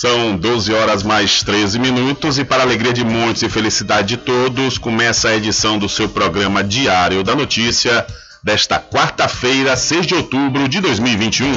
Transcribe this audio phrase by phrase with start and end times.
[0.00, 4.78] São 12 horas mais 13 minutos e para alegria de muitos e felicidade de todos,
[4.78, 8.06] começa a edição do seu programa Diário da Notícia
[8.42, 11.52] desta quarta-feira, 6 de outubro de 2021.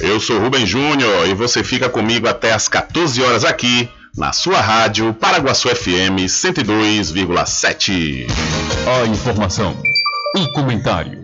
[0.00, 3.88] Eu sou Rubem Júnior e você fica comigo até às 14 horas aqui
[4.18, 8.26] na sua rádio Paraguaçu FM 102,7.
[8.88, 9.80] A informação,
[10.36, 11.23] o comentário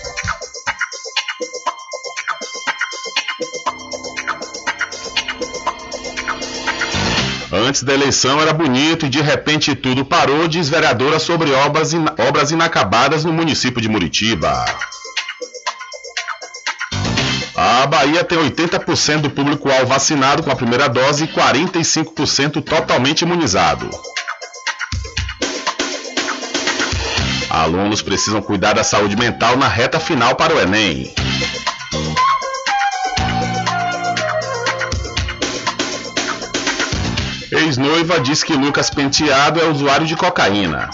[7.61, 12.03] Antes da eleição era bonito e de repente tudo parou, diz vereadora sobre obras, in
[12.27, 14.65] obras inacabadas no município de Muritiba.
[17.55, 23.87] A Bahia tem 80% do público-alvo vacinado com a primeira dose e 45% totalmente imunizado.
[27.47, 31.13] Alunos precisam cuidar da saúde mental na reta final para o Enem.
[37.71, 40.89] Ex-noiva diz que Lucas Penteado é usuário de cocaína.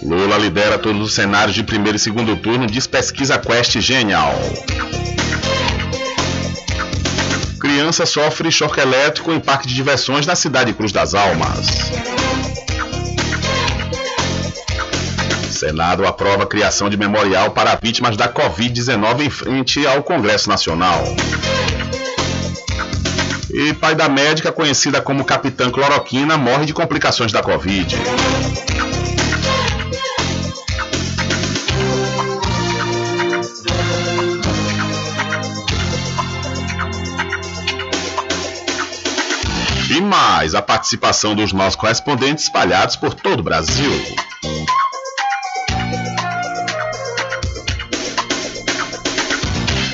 [0.00, 4.32] Lula lidera todos os cenários de primeiro e segundo turno, diz pesquisa Quest Genial.
[7.58, 11.66] Criança sofre choque elétrico em parque de diversões na cidade de Cruz das Almas.
[15.62, 21.04] Senado aprova a criação de memorial para vítimas da Covid-19 em frente ao Congresso Nacional.
[23.48, 27.94] E pai da médica, conhecida como Capitã Cloroquina, morre de complicações da Covid.
[39.88, 43.92] E mais a participação dos nossos correspondentes espalhados por todo o Brasil.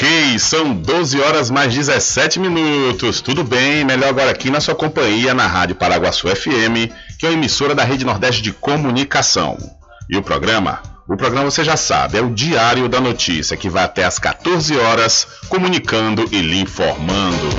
[0.00, 3.20] Ok, são 12 horas mais 17 minutos.
[3.20, 3.84] Tudo bem?
[3.84, 7.84] Melhor agora aqui na sua companhia na Rádio Paraguaçu FM, que é uma emissora da
[7.84, 9.58] Rede Nordeste de Comunicação.
[10.08, 10.80] E o programa?
[11.06, 14.74] O programa você já sabe, é o Diário da Notícia, que vai até às 14
[14.74, 17.50] horas, comunicando e lhe informando.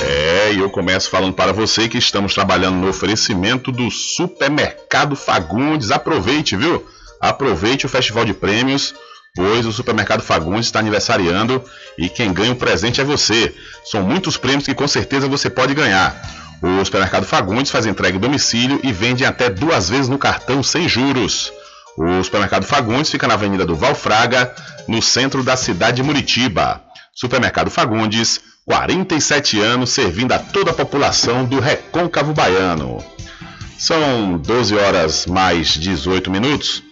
[0.00, 5.92] É, e eu começo falando para você que estamos trabalhando no oferecimento do Supermercado Fagundes.
[5.92, 6.84] Aproveite, viu?
[7.20, 8.92] Aproveite o Festival de Prêmios
[9.34, 11.62] pois o Supermercado Fagundes está aniversariando
[11.96, 13.54] e quem ganha o presente é você.
[13.84, 16.20] São muitos prêmios que com certeza você pode ganhar.
[16.62, 20.88] O Supermercado Fagundes faz entrega em domicílio e vende até duas vezes no cartão sem
[20.88, 21.52] juros.
[21.96, 24.54] O Supermercado Fagundes fica na Avenida do Valfraga,
[24.86, 26.82] no centro da cidade de Muritiba.
[27.14, 33.04] Supermercado Fagundes, 47 anos servindo a toda a população do Recôncavo Baiano.
[33.78, 36.82] São 12 horas mais 18 minutos.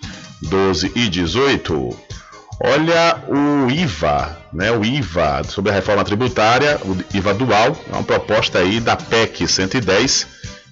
[0.42, 2.09] 12 e 18.
[2.62, 4.70] Olha o IVA, né?
[4.70, 9.48] O IVA sobre a reforma tributária, o IVA dual, é uma proposta aí da PEC
[9.48, 10.26] 110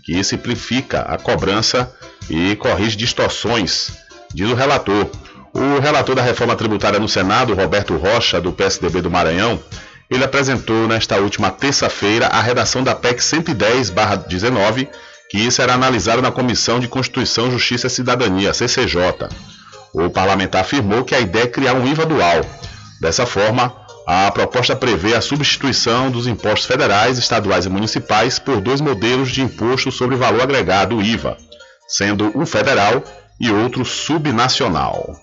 [0.04, 1.90] que simplifica a cobrança
[2.28, 3.90] e corrige distorções,
[4.34, 5.06] diz o relator.
[5.54, 9.58] O relator da reforma tributária no Senado, Roberto Rocha, do PSDB do Maranhão,
[10.10, 14.88] ele apresentou nesta última terça-feira a redação da PEC 110/19,
[15.30, 19.28] que será analisada na Comissão de Constituição, Justiça e Cidadania, CCJ.
[19.92, 22.40] O parlamentar afirmou que a ideia é criar um IVA dual.
[23.00, 23.74] Dessa forma,
[24.06, 29.42] a proposta prevê a substituição dos impostos federais, estaduais e municipais por dois modelos de
[29.42, 31.36] imposto sobre valor agregado, IVA,
[31.86, 33.02] sendo um federal
[33.40, 35.14] e outro subnacional.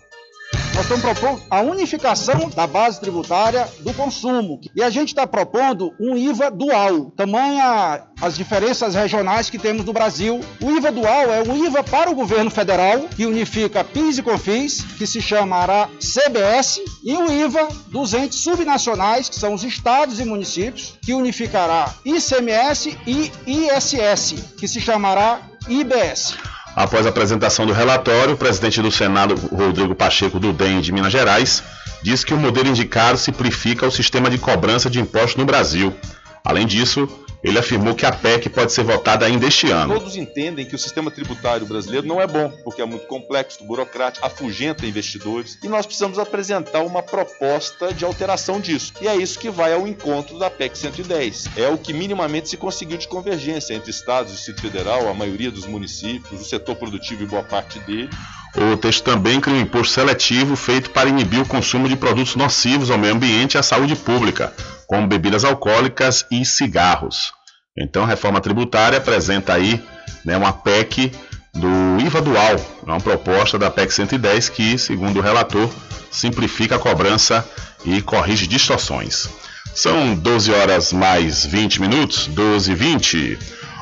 [0.74, 4.60] Nós estamos propondo a unificação da base tributária do consumo.
[4.76, 9.94] E a gente está propondo um IVA dual, tamanha as diferenças regionais que temos no
[9.94, 10.40] Brasil.
[10.62, 14.82] O IVA dual é um IVA para o governo federal, que unifica PIS e COFINS,
[14.98, 20.26] que se chamará CBS, e o IVA dos entes subnacionais, que são os estados e
[20.26, 26.55] municípios, que unificará ICMS e ISS, que se chamará IBS.
[26.76, 31.12] Após a apresentação do relatório, o presidente do Senado, Rodrigo Pacheco do DEM de Minas
[31.12, 31.64] Gerais,
[32.04, 35.96] disse que o modelo indicado simplifica o sistema de cobrança de impostos no Brasil.
[36.44, 37.08] Além disso,
[37.44, 39.94] ele afirmou que a PEC pode ser votada ainda este ano.
[39.94, 44.26] Todos entendem que o sistema tributário brasileiro não é bom, porque é muito complexo, burocrático,
[44.26, 48.94] afugenta investidores, e nós precisamos apresentar uma proposta de alteração disso.
[49.02, 51.50] E é isso que vai ao encontro da PEC 110.
[51.58, 55.66] É o que minimamente se conseguiu de convergência entre estados Distrito Federal, a maioria dos
[55.66, 58.10] municípios, o setor produtivo e boa parte dele,
[58.58, 62.90] o texto também cria um imposto seletivo feito para inibir o consumo de produtos nocivos
[62.90, 64.54] ao meio ambiente e à saúde pública,
[64.88, 67.34] como bebidas alcoólicas e cigarros.
[67.78, 69.84] Então, a reforma tributária apresenta aí
[70.24, 71.12] né, uma PEC
[71.54, 75.70] do IVA dual, uma proposta da PEC 110 que, segundo o relator,
[76.10, 77.46] simplifica a cobrança
[77.84, 79.28] e corrige distorções.
[79.74, 83.40] São 12 horas mais 20 minutos, 12 e 20.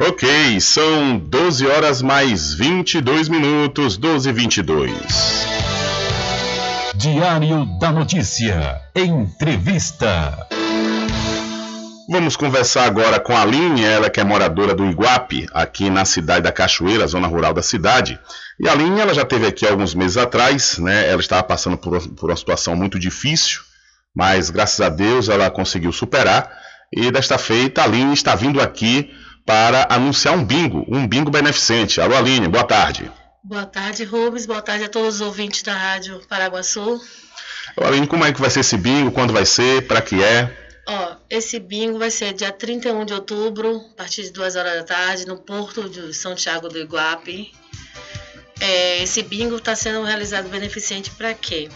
[0.00, 4.92] Ok, são 12 horas mais 22 minutos, 12 e 22.
[6.96, 8.80] Diário da Notícia.
[8.92, 10.36] Entrevista.
[12.10, 16.42] Vamos conversar agora com a Aline, ela que é moradora do Iguape, aqui na cidade
[16.42, 18.18] da Cachoeira, zona rural da cidade.
[18.58, 21.08] E a Aline, ela já esteve aqui alguns meses atrás, né?
[21.08, 23.60] Ela estava passando por, por uma situação muito difícil,
[24.12, 26.50] mas graças a Deus ela conseguiu superar.
[26.92, 29.08] E desta feita, a Aline está vindo aqui
[29.44, 32.00] para anunciar um bingo, um bingo beneficente.
[32.00, 33.10] Alô, Aline, boa tarde.
[33.42, 34.46] Boa tarde, Rubens.
[34.46, 37.00] Boa tarde a todos os ouvintes da Rádio Paraguaçu.
[37.76, 39.12] Aline, como é que vai ser esse bingo?
[39.12, 39.86] Quando vai ser?
[39.86, 40.50] Para que é?
[40.86, 44.84] Ó, esse bingo vai ser dia 31 de outubro, a partir de 2 horas da
[44.84, 47.52] tarde, no Porto de São Tiago do Iguape.
[48.60, 51.68] É, esse bingo está sendo realizado beneficente para quê?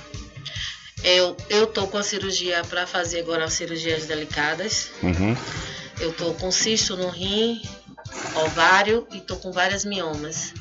[1.02, 4.90] Eu, eu tô com a cirurgia para fazer agora cirurgias delicadas.
[5.02, 5.37] Uhum.
[6.00, 7.62] Eu tô com cisto no rim,
[8.44, 10.54] ovário e tô com várias miomas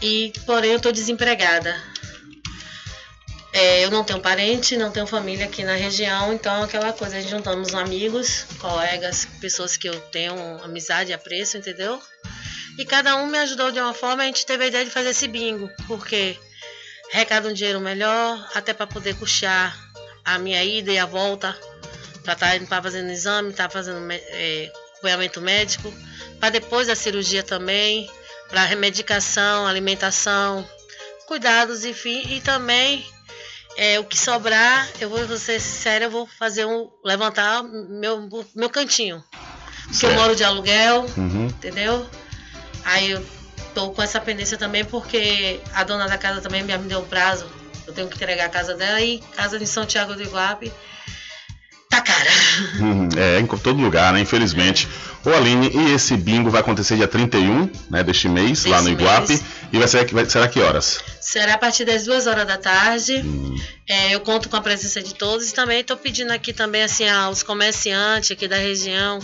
[0.00, 1.74] e porém eu estou desempregada.
[3.52, 7.20] É, eu não tenho parente, não tenho família aqui na região, então aquela coisa, a
[7.20, 12.02] gente juntamos amigos, colegas, pessoas que eu tenho amizade e apreço, entendeu?
[12.76, 15.10] E cada um me ajudou de uma forma, a gente teve a ideia de fazer
[15.10, 16.36] esse bingo, porque
[17.12, 19.78] recado um dinheiro melhor, até para poder custear
[20.24, 21.56] a minha ida e a volta,
[22.24, 25.92] para estar tá para fazendo exame, estar tá fazendo é, acompanhamento médico,
[26.40, 28.10] para depois da cirurgia também,
[28.48, 30.66] para remedicação, alimentação,
[31.26, 33.06] cuidados, enfim, e também
[33.76, 38.28] é, o que sobrar, eu vou, vou ser sincera, eu vou fazer um levantar meu,
[38.54, 39.22] meu cantinho.
[39.86, 41.46] Porque eu moro de aluguel, uhum.
[41.46, 42.08] entendeu?
[42.84, 43.26] Aí eu
[43.74, 47.46] tô com essa pendência também porque a dona da casa também me deu um prazo.
[47.86, 50.72] Eu tenho que entregar a casa dela e casa de São Tiago do Iguape.
[51.90, 52.30] Tá cara.
[52.80, 54.20] Hum, é, em todo lugar, né?
[54.20, 54.88] Infelizmente.
[55.24, 58.90] Ô Aline, e esse bingo vai acontecer dia 31 né, deste mês, Desse lá no
[58.90, 59.28] Iguape.
[59.28, 59.44] mês.
[59.72, 61.00] E vai ser, vai, será que horas?
[61.20, 63.24] Será a partir das duas horas da tarde.
[63.88, 67.08] É, eu conto com a presença de todos e também estou pedindo aqui também assim
[67.08, 69.18] aos comerciantes aqui da região,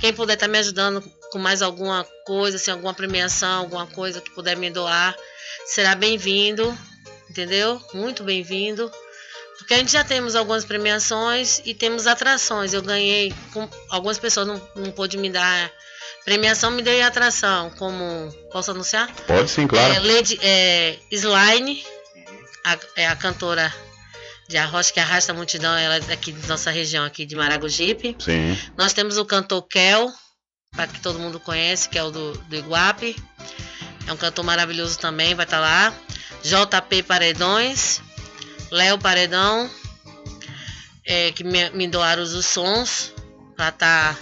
[0.00, 4.30] quem puder estar me ajudando com mais alguma coisa, assim, alguma premiação, alguma coisa que
[4.30, 5.14] puder me doar,
[5.66, 6.76] será bem-vindo,
[7.28, 7.80] entendeu?
[7.92, 8.90] Muito bem-vindo.
[9.58, 12.72] Porque a gente já temos algumas premiações e temos atrações.
[12.72, 15.70] Eu ganhei, com, algumas pessoas não, não pôde me dar
[16.24, 19.12] premiação, me deu atração, como posso anunciar?
[19.26, 19.94] Pode sim, claro.
[19.94, 21.84] É, Lady é, Slime,
[22.64, 23.72] a, é a cantora
[24.48, 28.16] de arroz que arrasta a multidão, ela é daqui de nossa região aqui de Maragogipe.
[28.18, 28.58] Sim.
[28.76, 30.10] Nós temos o cantor Kel,
[30.72, 33.16] para que todo mundo conhece, que é o do, do Iguape.
[34.06, 35.92] É um cantor maravilhoso também, vai estar lá.
[36.42, 38.00] JP Paredões,
[38.70, 39.70] Léo Paredão,
[41.04, 43.12] é, que me, me doaram os sons
[43.56, 44.18] para estar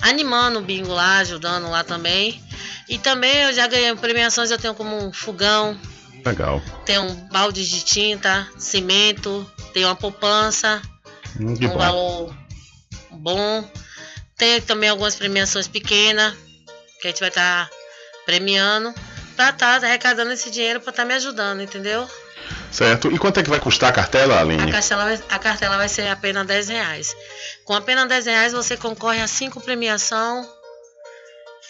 [0.00, 2.42] animando o bingo lá, ajudando lá também.
[2.88, 5.78] E também eu já ganhei premiações, eu tenho como um fogão,
[6.24, 6.62] Legal.
[6.84, 10.82] tenho um balde de tinta, cimento, tenho uma poupança,
[11.40, 11.78] Hum, que um bom.
[11.78, 12.36] valor
[13.10, 13.68] bom.
[14.36, 16.34] Tem também algumas premiações pequenas
[17.00, 17.68] que a gente vai estar
[18.24, 18.94] premiando
[19.36, 22.08] para estar arrecadando esse dinheiro para estar me ajudando, entendeu?
[22.74, 23.08] Certo.
[23.12, 24.72] E quanto é que vai custar a cartela, A Aline?
[24.72, 27.16] cartela, vai, a cartela vai ser apenas 10 reais.
[27.64, 30.44] Com apenas 10 reais você concorre a cinco premiação,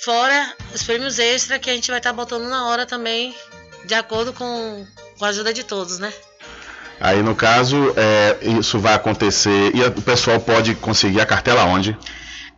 [0.03, 3.35] fora os prêmios extra que a gente vai estar botando na hora também,
[3.85, 4.87] de acordo com,
[5.19, 6.13] com a ajuda de todos, né?
[7.01, 11.65] Aí, no caso, é, isso vai acontecer e a- o pessoal pode conseguir a cartela
[11.65, 11.97] onde?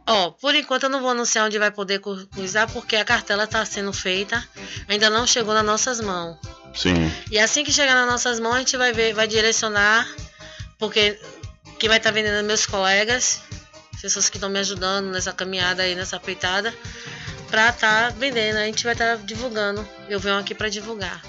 [0.08, 2.00] Ó, por enquanto eu não vou anunciar onde vai poder
[2.36, 4.40] usar, porque a cartela está sendo feita,
[4.88, 6.36] ainda não chegou nas nossas mãos.
[6.76, 7.10] Sim.
[7.30, 10.06] E assim que chegar nas nossas mãos, a gente vai ver, vai direcionar,
[10.78, 11.18] porque
[11.78, 13.40] quem vai estar vendendo é meus colegas,
[14.00, 16.72] pessoas que estão me ajudando nessa caminhada aí, nessa peitada,
[17.50, 18.58] pra estar vendendo.
[18.58, 19.86] A gente vai estar divulgando.
[20.08, 21.20] Eu venho aqui para divulgar.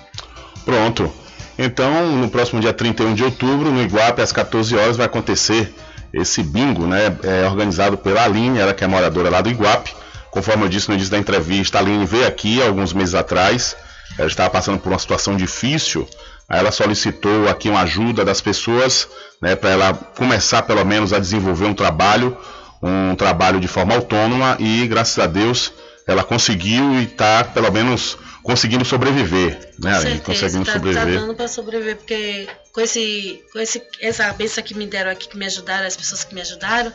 [0.66, 1.12] Pronto.
[1.58, 5.74] Então, no próximo dia 31 de outubro, no Iguape, às 14 horas, vai acontecer
[6.14, 7.18] esse bingo, né?
[7.24, 9.96] É organizado pela Aline, ela que é moradora lá do Iguape.
[10.30, 13.76] Conforme eu disse no início da entrevista, a Aline veio aqui alguns meses atrás.
[14.18, 16.08] Ela estava passando por uma situação difícil.
[16.48, 19.08] Aí ela solicitou aqui uma ajuda das pessoas,
[19.42, 22.38] né, para ela começar pelo menos a desenvolver um trabalho,
[22.82, 25.74] um trabalho de forma autônoma e graças a Deus
[26.08, 30.22] ela conseguiu e está pelo menos conseguindo sobreviver, né, Aline?
[30.22, 31.20] Conseguindo tá, tá sobreviver.
[31.20, 35.38] dando para sobreviver, porque com esse, com esse, essa benção que me deram aqui, que
[35.38, 36.94] me ajudaram, as pessoas que me ajudaram,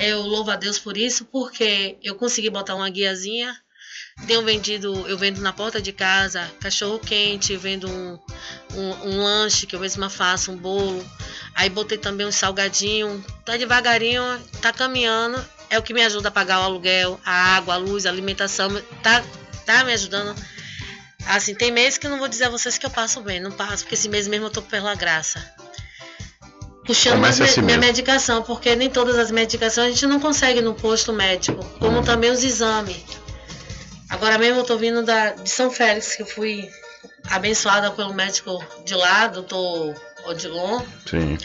[0.00, 3.54] eu louvo a Deus por isso, porque eu consegui botar uma guiazinha.
[4.26, 8.18] Tenho vendido, eu vendo na porta de casa cachorro quente, vendo um,
[8.74, 11.04] um, um lanche que eu mesma faço, um bolo.
[11.54, 13.24] Aí botei também um salgadinho.
[13.44, 14.22] Tá devagarinho,
[14.60, 15.44] tá caminhando.
[15.68, 18.70] É o que me ajuda a pagar o aluguel, a água, a luz, a alimentação.
[19.02, 19.22] Tá,
[19.64, 20.34] tá me ajudando
[21.26, 23.52] Assim, tem meses que eu não vou dizer a vocês que eu passo bem, não
[23.52, 25.40] passo, porque esse mês mesmo eu tô pela graça.
[26.84, 30.74] Puxando minha, assim minha medicação, porque nem todas as medicações a gente não consegue no
[30.74, 32.96] posto médico, como também os exames.
[34.10, 36.68] Agora mesmo eu tô vindo da, de São Félix, que eu fui
[37.30, 39.94] abençoada pelo médico de lá, doutor
[40.24, 40.84] Odilon.
[41.08, 41.38] Sim.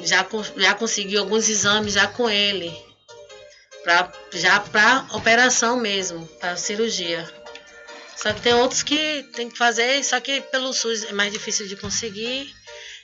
[0.00, 2.72] Já, já consegui alguns exames já com ele.
[3.82, 7.28] Pra, já para operação mesmo, para cirurgia.
[8.16, 11.66] Só que tem outros que tem que fazer, só que pelo SUS é mais difícil
[11.66, 12.54] de conseguir.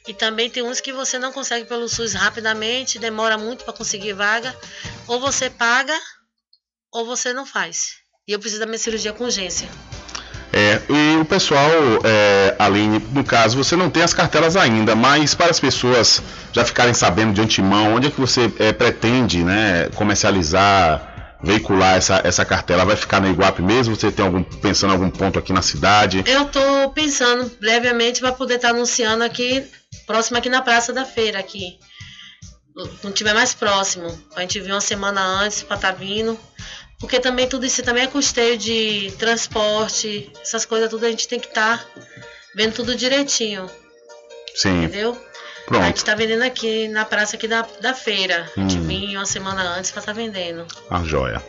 [0.07, 4.12] E também tem uns que você não consegue pelo SUS rapidamente, demora muito para conseguir
[4.12, 4.57] vaga.
[5.09, 5.99] Ou você paga,
[6.93, 7.97] ou você não faz.
[8.29, 9.67] E eu preciso da minha cirurgia com urgência.
[10.53, 11.71] É, e o pessoal,
[12.05, 16.62] é, Aline, no caso, você não tem as cartelas ainda, mas para as pessoas já
[16.62, 22.45] ficarem sabendo de antemão, onde é que você é, pretende né, comercializar, veicular essa, essa
[22.45, 22.85] cartela?
[22.85, 23.97] Vai ficar na Iguape mesmo?
[23.97, 26.23] Você tem algum pensando em algum ponto aqui na cidade?
[26.27, 29.64] Eu tô pensando brevemente para poder estar anunciando aqui,
[30.07, 31.79] próximo aqui na Praça da Feira, aqui.
[33.01, 36.38] Quando tiver mais próximo, a gente vir uma semana antes para estar vindo.
[37.01, 41.39] Porque também tudo isso também é custeio de transporte, essas coisas tudo a gente tem
[41.39, 41.85] que estar
[42.55, 43.71] vendo tudo direitinho,
[44.55, 45.13] Sim, entendeu?
[45.13, 45.85] A pronto.
[45.85, 48.51] gente tá vendendo aqui na praça aqui da, da feira.
[48.57, 48.83] A gente Hum.
[48.87, 50.67] vir uma semana antes para estar vendendo.
[50.91, 51.43] A joia.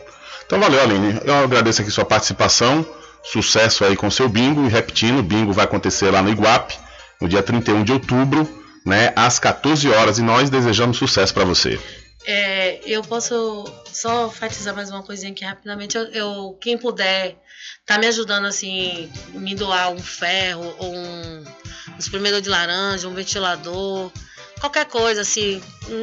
[0.46, 1.20] Então valeu, Aline.
[1.24, 2.86] Eu agradeço aqui sua participação.
[3.22, 4.66] Sucesso aí com seu bingo.
[4.66, 6.76] E repetindo, o bingo vai acontecer lá no Iguape,
[7.20, 8.46] no dia 31 de outubro,
[8.84, 10.18] né, às 14 horas.
[10.18, 11.80] E nós desejamos sucesso para você.
[12.26, 15.96] É, eu posso só enfatizar mais uma coisinha aqui rapidamente.
[15.96, 17.36] Eu, eu- quem puder
[17.86, 21.44] tá me ajudando assim, me doar um ferro ou um,
[21.98, 24.12] espremedor de laranja, um ventilador,
[24.60, 25.62] qualquer coisa, assim.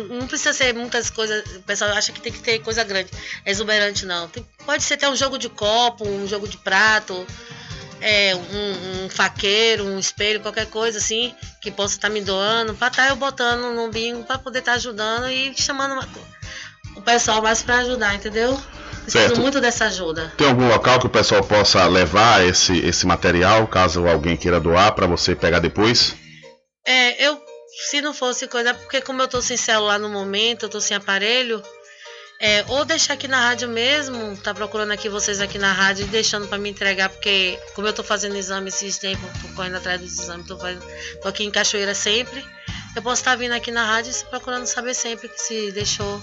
[0.09, 1.43] Não, precisa ser muitas coisas.
[1.55, 3.09] O pessoal acha que tem que ter coisa grande,
[3.45, 4.27] exuberante, não.
[4.27, 7.25] Tem- pode ser até um jogo de copo, um jogo de prato,
[8.01, 12.87] é, um, um faqueiro, um espelho, qualquer coisa assim, que possa estar me doando, pra
[12.87, 15.99] estar eu botando no bingo, pra poder estar ajudando e chamando
[16.95, 18.59] o pessoal mais pra ajudar, entendeu?
[19.03, 20.33] Preciso muito dessa ajuda.
[20.37, 24.93] Tem algum local que o pessoal possa levar esse, esse material, caso alguém queira doar,
[24.93, 26.13] para você pegar depois?
[26.85, 27.41] É, eu,
[27.89, 30.97] se não fosse coisa, porque como eu tô sem celular no momento, eu tô sem
[30.97, 31.63] aparelho,
[32.39, 36.09] é, ou deixar aqui na rádio mesmo, tá procurando aqui vocês aqui na rádio e
[36.09, 39.99] deixando pra me entregar, porque como eu tô fazendo exame esses tempos, tô correndo atrás
[39.99, 40.85] dos exames, tô, fazendo,
[41.21, 42.45] tô aqui em Cachoeira sempre,
[42.95, 46.21] eu posso estar vindo aqui na rádio e procurando saber sempre que se deixou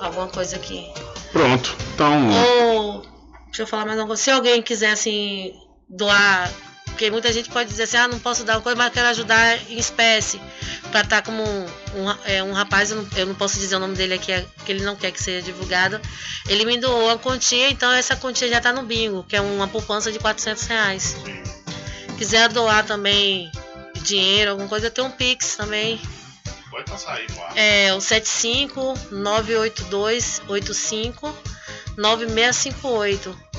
[0.00, 0.92] alguma coisa aqui.
[1.32, 1.76] Pronto.
[1.94, 3.02] Então, Ou,
[3.46, 4.22] deixa eu falar mais uma coisa.
[4.22, 5.52] Se alguém quiser, assim,
[5.88, 6.50] doar,
[6.86, 9.58] porque muita gente pode dizer assim, ah, não posso dar uma coisa, mas quero ajudar
[9.70, 10.40] em espécie.
[10.90, 13.78] Pra estar como um, um, é, um rapaz, eu não, eu não posso dizer o
[13.80, 16.00] nome dele aqui, é, que ele não quer que seja divulgado.
[16.48, 19.66] Ele me doou uma quantia, então essa quantia já tá no bingo, que é uma
[19.66, 21.16] poupança de 400 reais.
[22.18, 23.50] Quiser doar também
[24.02, 26.00] dinheiro, alguma coisa, tem um Pix também.
[26.70, 27.52] Pode passar aí, Moá.
[27.56, 31.36] É o 75 982 85
[31.96, 33.51] 9658.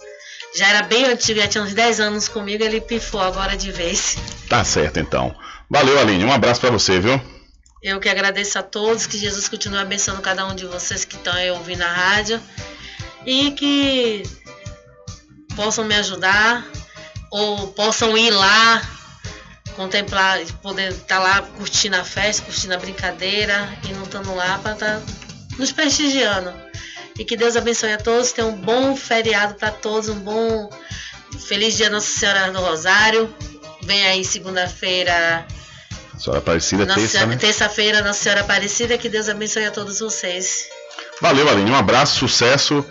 [0.56, 4.16] já era bem antigo, já tinha uns 10 anos comigo, ele pifou agora de vez.
[4.48, 5.34] Tá certo, então.
[5.70, 6.24] Valeu, Aline.
[6.24, 7.20] Um abraço para você, viu?
[7.80, 11.32] Eu que agradeço a todos, que Jesus continue abençoando cada um de vocês que estão
[11.32, 12.40] aí ouvindo a rádio
[13.24, 14.24] e que
[15.54, 16.66] possam me ajudar
[17.30, 18.82] ou possam ir lá,
[19.76, 24.72] contemplar, poder estar lá curtindo a festa, curtindo a brincadeira e não estando lá para
[24.72, 25.00] estar
[25.56, 26.52] nos prestigiando.
[27.16, 30.68] E que Deus abençoe a todos, tenha um bom feriado para todos, um bom
[31.46, 33.32] feliz dia Nossa Senhora do Rosário.
[33.82, 35.46] Vem aí segunda-feira
[36.20, 37.36] Senhora Aparecida, terça, né?
[37.36, 40.66] Terça-feira, Nossa Senhora Aparecida, que Deus abençoe a todos vocês.
[41.20, 41.70] Valeu, Aline.
[41.70, 42.84] Um abraço, sucesso.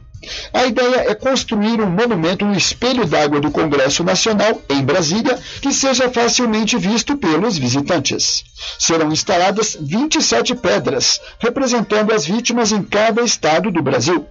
[0.53, 5.73] A ideia é construir um monumento no espelho d'água do Congresso Nacional, em Brasília, que
[5.73, 8.45] seja facilmente visto pelos visitantes.
[8.79, 14.27] Serão instaladas 27 pedras, representando as vítimas em cada estado do Brasil.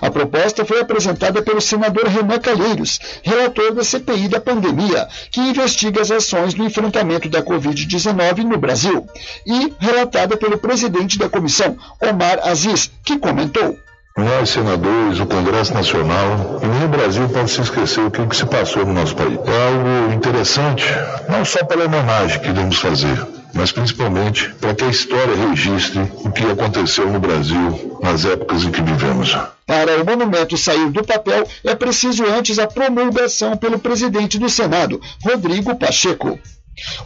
[0.00, 6.02] A proposta foi apresentada pelo senador Renan Calheiros, relator da CPI da pandemia, que investiga
[6.02, 9.06] as ações no enfrentamento da Covid-19 no Brasil,
[9.46, 13.78] e relatada pelo presidente da comissão, Omar Aziz, que comentou.
[14.16, 18.36] Nós, senadores, o Congresso Nacional e nem o Brasil pode se esquecer o que, que
[18.36, 19.38] se passou no nosso país.
[19.46, 20.84] É algo interessante,
[21.30, 23.18] não só pela homenagem que devemos fazer,
[23.54, 28.70] mas principalmente para que a história registre o que aconteceu no Brasil nas épocas em
[28.70, 29.34] que vivemos.
[29.66, 35.00] Para o monumento sair do papel, é preciso antes a promulgação pelo presidente do Senado,
[35.24, 36.38] Rodrigo Pacheco.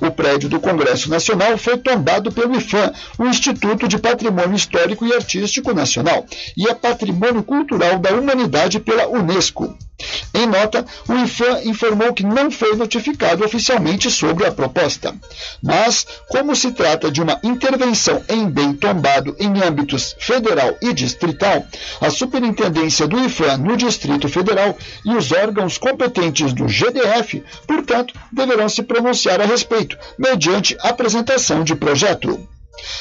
[0.01, 5.13] O prédio do Congresso Nacional foi tombado pelo IFAM, o Instituto de Patrimônio Histórico e
[5.13, 6.25] Artístico Nacional,
[6.57, 9.77] e é Patrimônio Cultural da Humanidade pela Unesco.
[10.35, 15.15] Em nota, o IFAM informou que não foi notificado oficialmente sobre a proposta.
[15.63, 21.67] Mas, como se trata de uma intervenção em bem tombado em âmbitos federal e distrital,
[22.01, 28.69] a Superintendência do IFAM no Distrito Federal e os órgãos competentes do GDF, portanto, deverão
[28.69, 32.47] se pronunciar a respeito, mediante apresentação de projeto.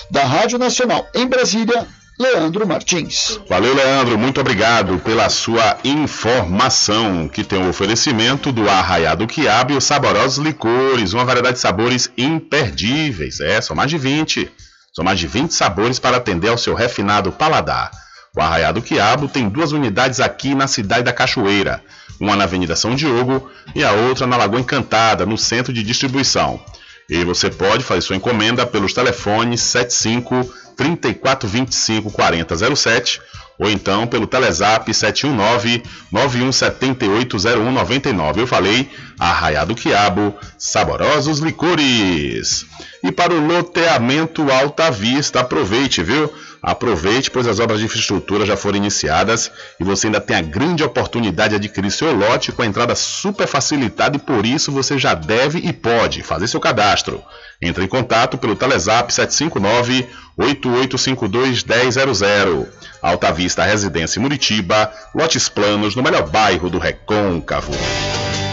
[0.10, 1.86] Da Rádio Nacional em Brasília,
[2.18, 3.42] Leandro Martins.
[3.50, 4.18] Valeu, Leandro.
[4.18, 10.44] Muito obrigado pela sua informação, que tem o oferecimento do Arraiado Quiabo e os saborosos
[10.44, 13.42] licores, uma variedade de sabores imperdíveis.
[13.42, 14.50] É, são mais de 20.
[14.94, 17.92] São mais de 20 sabores para atender ao seu refinado paladar.
[18.34, 21.84] O Arraiá do Quiabo tem duas unidades aqui na cidade da Cachoeira,
[22.20, 26.62] uma na Avenida São Diogo e a outra na Lagoa Encantada, no centro de distribuição.
[27.10, 33.22] E você pode fazer sua encomenda pelos telefones 75 3425 4007
[33.58, 35.82] ou então pelo Telezap 719
[36.14, 38.38] 91780199.
[38.38, 42.66] Eu falei Arraiá do Quiabo, saborosos licores.
[43.04, 46.30] E para o loteamento Alta Vista, aproveite, viu?
[46.66, 50.84] Aproveite, pois as obras de infraestrutura já foram iniciadas e você ainda tem a grande
[50.84, 55.14] oportunidade de adquirir seu lote com a entrada super facilitada e por isso você já
[55.14, 57.24] deve e pode fazer seu cadastro.
[57.62, 62.68] Entre em contato pelo Telezap 759 8852 1000.
[63.00, 67.74] Alta Vista Residência Muritiba, lotes planos no melhor bairro do Recôncavo.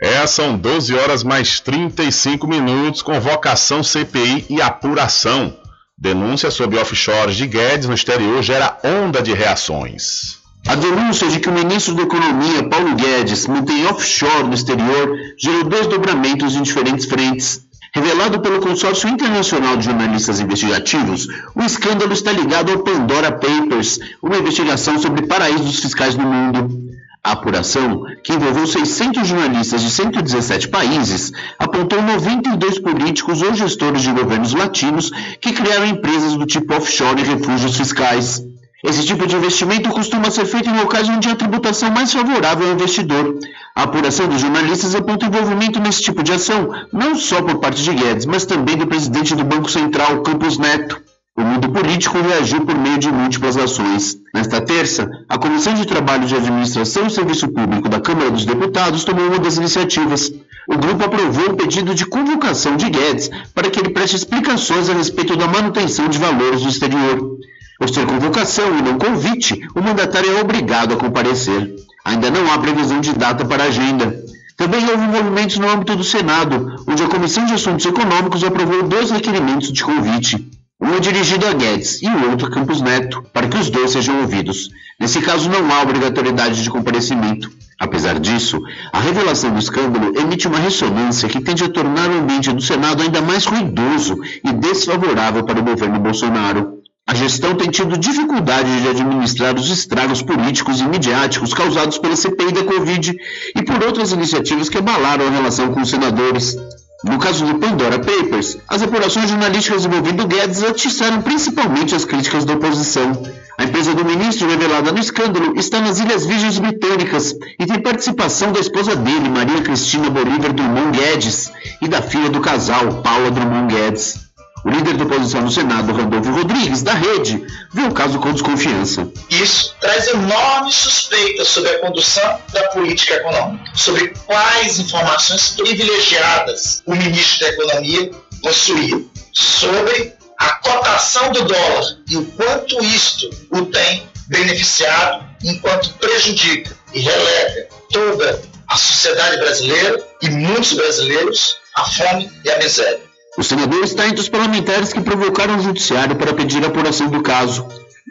[0.00, 5.56] É, são 12 horas mais 35 minutos, convocação CPI e apuração.
[5.96, 10.38] Denúncia sobre offshores de Guedes no exterior gera onda de reações.
[10.66, 15.64] A denúncia de que o ministro da Economia, Paulo Guedes, mantém offshore no exterior gerou
[15.64, 17.62] desdobramentos em diferentes frentes.
[17.92, 21.26] Revelado pelo Consórcio Internacional de Jornalistas Investigativos,
[21.56, 26.90] o escândalo está ligado ao Pandora Papers, uma investigação sobre paraísos fiscais no mundo.
[27.22, 34.12] A apuração, que envolveu 600 jornalistas de 117 países, apontou 92 políticos ou gestores de
[34.12, 38.42] governos latinos que criaram empresas do tipo offshore e refúgios fiscais.
[38.82, 42.72] Esse tipo de investimento costuma ser feito em locais onde a tributação mais favorável ao
[42.72, 43.38] investidor.
[43.76, 47.92] A apuração dos jornalistas aponta envolvimento nesse tipo de ação, não só por parte de
[47.92, 51.00] Guedes, mas também do presidente do Banco Central, Campos Neto.
[51.36, 54.16] O mundo político reagiu por meio de múltiplas ações.
[54.34, 59.04] Nesta terça, a Comissão de Trabalho de Administração e Serviço Público da Câmara dos Deputados
[59.04, 60.32] tomou uma das iniciativas.
[60.68, 64.94] O grupo aprovou o pedido de convocação de Guedes para que ele preste explicações a
[64.94, 67.38] respeito da manutenção de valores do exterior.
[67.80, 71.76] Por ser convocação e não convite, o mandatário é obrigado a comparecer.
[72.04, 74.22] Ainda não há previsão de data para a agenda.
[74.54, 79.10] Também houve movimentos no âmbito do Senado, onde a Comissão de Assuntos Econômicos aprovou dois
[79.10, 80.46] requerimentos de convite.
[80.78, 83.92] Um é dirigido a Guedes e o outro a Campos Neto, para que os dois
[83.92, 84.68] sejam ouvidos.
[85.00, 87.50] Nesse caso, não há obrigatoriedade de comparecimento.
[87.78, 88.60] Apesar disso,
[88.92, 93.02] a revelação do escândalo emite uma ressonância que tende a tornar o ambiente do Senado
[93.02, 96.79] ainda mais ruidoso e desfavorável para o governo Bolsonaro.
[97.06, 102.52] A gestão tem tido dificuldade de administrar os estragos políticos e midiáticos causados pela CPI
[102.52, 103.16] da Covid
[103.56, 106.56] e por outras iniciativas que abalaram a relação com os senadores.
[107.02, 112.52] No caso do Pandora Papers, as apurações jornalísticas envolvendo Guedes atiçaram principalmente as críticas da
[112.54, 113.10] oposição.
[113.58, 118.52] A empresa do ministro revelada no escândalo está nas Ilhas Virgens Britânicas e tem participação
[118.52, 121.50] da esposa dele, Maria Cristina Bolívar Drummond Guedes,
[121.82, 124.29] e da filha do casal, Paula Drummond Guedes.
[124.64, 127.42] O líder da oposição no Senado, Randolfo Rodrigues, da Rede,
[127.72, 129.10] viu o caso com desconfiança.
[129.30, 136.94] Isso traz enormes suspeitas sobre a condução da política econômica, sobre quais informações privilegiadas o
[136.94, 138.10] ministro da Economia
[138.42, 139.00] possuía,
[139.32, 147.00] sobre a cotação do dólar e o quanto isto o tem beneficiado, enquanto prejudica e
[147.00, 153.09] relega toda a sociedade brasileira e muitos brasileiros à fome e à miséria.
[153.38, 157.22] O senador está entre os parlamentares que provocaram o judiciário para pedir a apuração do
[157.22, 157.64] caso.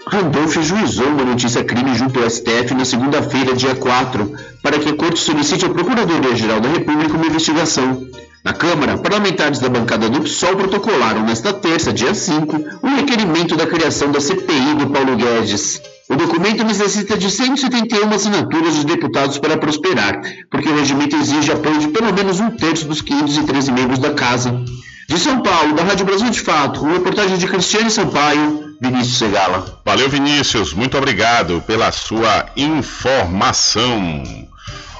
[0.08, 4.32] Randolph juizou uma notícia crime junto ao STF na segunda-feira, dia 4,
[4.64, 8.08] para que a Corte solicite à Procuradoria-Geral da República uma investigação.
[8.46, 13.68] Na Câmara, parlamentares da bancada do PSOL protocolaram nesta terça, dia 5, um requerimento da
[13.68, 15.82] criação da CPI do Paulo Guedes.
[16.10, 21.78] O documento necessita de 171 assinaturas dos deputados para prosperar, porque o regimento exige apoio
[21.78, 24.64] de pelo menos um terço dos 513 membros da Casa.
[25.10, 29.82] De São Paulo, da Rádio Brasil de Fato, uma reportagem de Cristiane Sampaio, Vinícius Segala.
[29.84, 30.72] Valeu, Vinícius.
[30.72, 34.24] Muito obrigado pela sua informação.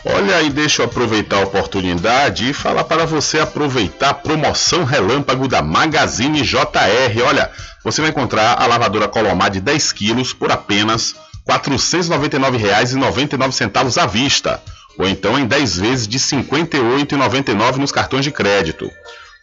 [0.04, 5.48] Olha, e deixa eu aproveitar a oportunidade e falar para você aproveitar a promoção relâmpago
[5.48, 7.24] da Magazine JR.
[7.28, 7.52] Olha,
[7.84, 11.14] você vai encontrar a lavadora Colomar de 10 quilos por apenas
[11.48, 14.60] R$ 499,99 à vista
[14.98, 18.90] ou então em 10 vezes de R$ 58,99 nos cartões de crédito.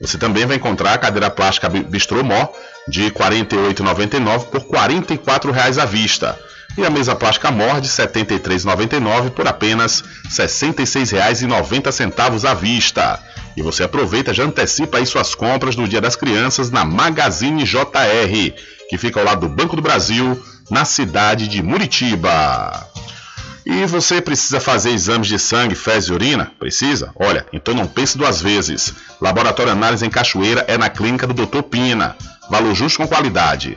[0.00, 2.48] Você também vai encontrar a cadeira plástica Bistrô Mó
[2.86, 4.66] de R$ 48,99 por R$
[4.98, 6.38] 44,00 à vista.
[6.76, 13.18] E a mesa plástica Mor de R$ 73,99 por apenas R$ 66,90 à vista.
[13.56, 17.64] E você aproveita e já antecipa aí suas compras do Dia das Crianças na Magazine
[17.64, 18.52] JR,
[18.90, 20.38] que fica ao lado do Banco do Brasil,
[20.70, 22.86] na cidade de Muritiba.
[23.68, 26.52] E você precisa fazer exames de sangue, fezes e urina?
[26.56, 27.10] Precisa?
[27.16, 28.94] Olha, então não pense duas vezes.
[29.20, 31.62] Laboratório Análise em Cachoeira é na clínica do Dr.
[31.62, 32.16] Pina.
[32.48, 33.76] Valor justo com qualidade.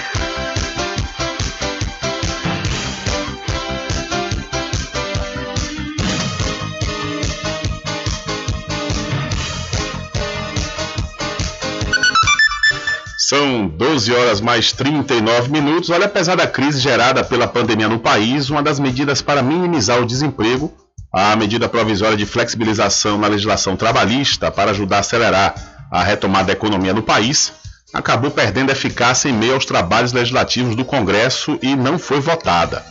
[13.31, 15.89] São 12 horas mais 39 minutos.
[15.89, 20.05] Olha, apesar da crise gerada pela pandemia no país, uma das medidas para minimizar o
[20.05, 20.69] desemprego,
[21.13, 25.55] a medida provisória de flexibilização na legislação trabalhista para ajudar a acelerar
[25.89, 27.53] a retomada da economia no país,
[27.93, 32.83] acabou perdendo eficácia em meio aos trabalhos legislativos do Congresso e não foi votada.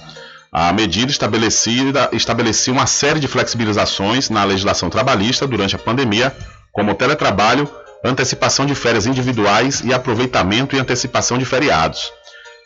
[0.50, 6.34] A medida estabelecida estabelecia uma série de flexibilizações na legislação trabalhista durante a pandemia,
[6.72, 7.68] como o teletrabalho,
[8.04, 12.10] antecipação de férias individuais e aproveitamento e antecipação de feriados.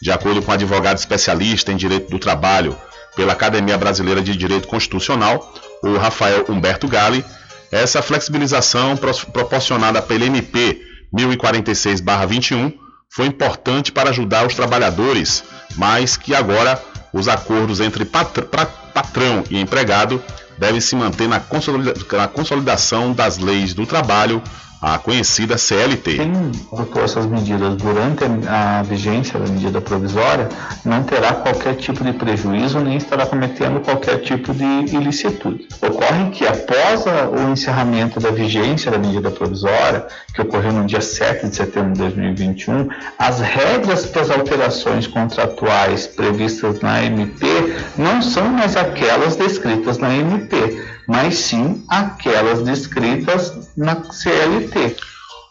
[0.01, 2.77] De acordo com o advogado especialista em direito do trabalho
[3.17, 7.25] pela Academia Brasileira de Direito Constitucional, o Rafael Humberto Gali,
[7.71, 10.81] essa flexibilização proporcionada pela MP
[11.15, 12.75] 1046-21
[13.09, 15.45] foi importante para ajudar os trabalhadores,
[15.77, 16.81] mas que agora
[17.13, 20.23] os acordos entre patrão e empregado
[20.59, 21.41] devem se manter na
[22.29, 24.43] consolidação das leis do trabalho
[24.81, 26.17] a conhecida CLT.
[26.17, 26.33] Quem
[26.73, 30.49] adotou essas medidas durante a vigência da medida provisória
[30.85, 35.69] não terá qualquer tipo de prejuízo nem estará cometendo qualquer tipo de ilicitude.
[35.81, 41.49] Ocorre que após o encerramento da vigência da medida provisória, que ocorreu no dia 7
[41.49, 47.47] de setembro de 2021, as regras para as alterações contratuais previstas na MP
[47.97, 54.97] não são mais aquelas descritas na MP mas sim aquelas descritas na CLT.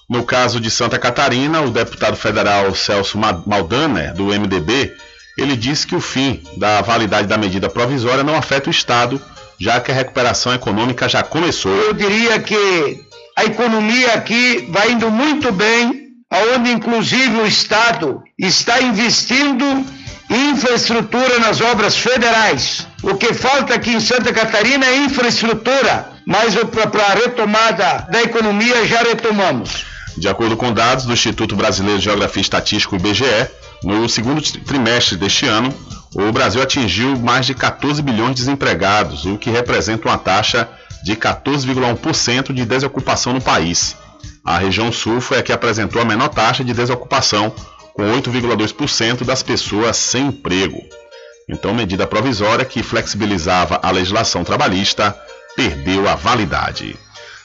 [0.10, 4.94] No caso de Santa Catarina, o deputado federal Celso Maldaner, do MDB,
[5.38, 9.22] ele disse que o fim da validade da medida provisória não afeta o Estado,
[9.60, 11.74] já que a recuperação econômica já começou.
[11.74, 13.02] Eu diria que
[13.36, 19.86] a economia aqui vai indo muito bem, aonde inclusive o Estado está investindo
[20.30, 22.88] infraestrutura nas obras federais.
[23.04, 28.88] O que falta aqui em Santa Catarina é infraestrutura, mas para a retomada da economia
[28.88, 29.86] já retomamos.
[30.18, 33.50] De acordo com dados do Instituto Brasileiro de Geografia e Estatística, IBGE,
[33.84, 35.74] no segundo trimestre deste ano,
[36.16, 40.70] o Brasil atingiu mais de 14 bilhões de desempregados, o que representa uma taxa
[41.04, 43.98] de 14,1% de desocupação no país.
[44.46, 47.54] A região sul foi a que apresentou a menor taxa de desocupação,
[47.94, 50.82] com 8,2% das pessoas sem emprego.
[51.48, 55.16] Então, medida provisória que flexibilizava a legislação trabalhista
[55.56, 56.98] perdeu a validade.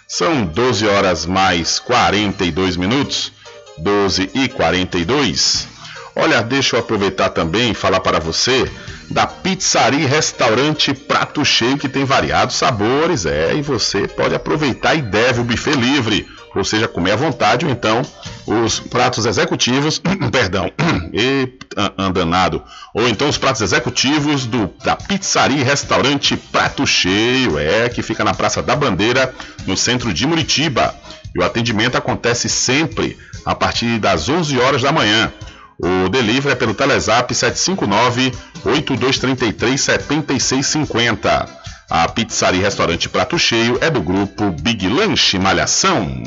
[0.06, 3.32] São 12 horas mais 42 minutos,
[3.76, 5.68] 12 e 42.
[6.16, 8.70] Olha, deixa eu aproveitar também e falar para você
[9.10, 15.02] da Pizzaria Restaurante Prato Cheio, que tem variados sabores, é, e você pode aproveitar e
[15.02, 16.26] deve o buffet livre
[16.58, 18.02] ou seja, comer à vontade, ou então
[18.46, 20.00] os pratos executivos,
[20.30, 20.70] perdão,
[21.12, 21.52] e
[21.96, 22.62] andanado,
[22.94, 28.24] ou então os pratos executivos do, da pizzaria e restaurante Prato Cheio, é, que fica
[28.24, 29.32] na Praça da Bandeira,
[29.66, 30.94] no centro de Muritiba.
[31.34, 35.32] E o atendimento acontece sempre a partir das 11 horas da manhã.
[35.78, 38.32] O delivery é pelo Telezap 759
[38.64, 41.48] 8233 7650.
[41.90, 46.22] A pizzaria e restaurante Prato Cheio é do grupo Big Lanche Malhação.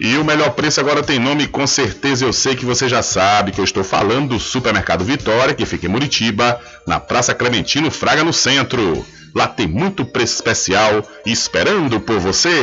[0.00, 3.50] E o melhor preço agora tem nome, com certeza eu sei que você já sabe
[3.50, 8.22] que eu estou falando do Supermercado Vitória, que fica em Muritiba, na Praça Clementino Fraga,
[8.22, 9.04] no centro.
[9.34, 12.62] Lá tem muito preço especial esperando por você.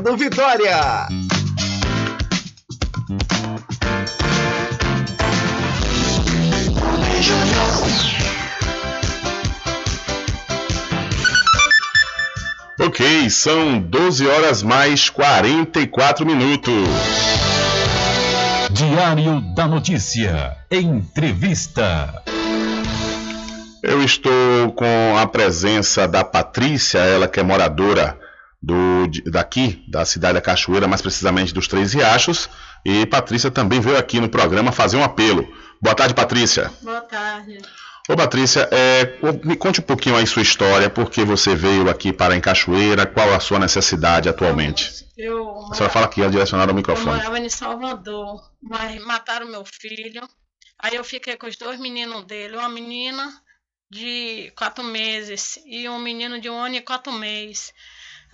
[0.00, 1.06] Vitória.
[12.80, 16.72] Ok, são 12 horas mais 44 minutos.
[18.72, 20.56] Diário da Notícia.
[20.72, 22.20] Entrevista.
[23.80, 28.23] Eu estou com a presença da Patrícia, ela que é moradora
[28.64, 32.48] do, daqui, da cidade da Cachoeira, mais precisamente dos Três Riachos.
[32.84, 35.46] E Patrícia também veio aqui no programa fazer um apelo.
[35.80, 36.72] Boa tarde, Patrícia.
[36.82, 37.58] Boa tarde.
[38.08, 42.12] Ô, Patrícia, é, me conte um pouquinho aí sua história, por que você veio aqui
[42.12, 45.06] para em Cachoeira, qual a sua necessidade atualmente?
[45.16, 47.16] Eu, A senhora fala aqui, direcionada ao eu microfone.
[47.16, 50.28] morava em Salvador, mas mataram meu filho.
[50.78, 53.26] Aí eu fiquei com os dois meninos dele, uma menina
[53.90, 57.72] de quatro meses e um menino de um ano e quatro meses.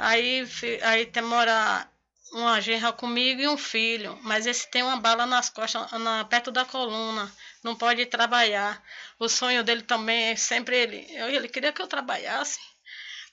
[0.01, 0.45] Aí,
[0.83, 1.89] aí tem mora
[2.33, 6.51] uma genra comigo e um filho, mas esse tem uma bala nas costas, na, perto
[6.51, 7.31] da coluna,
[7.63, 8.83] não pode trabalhar.
[9.19, 11.07] O sonho dele também é sempre ele.
[11.17, 12.59] eu- Ele queria que eu trabalhasse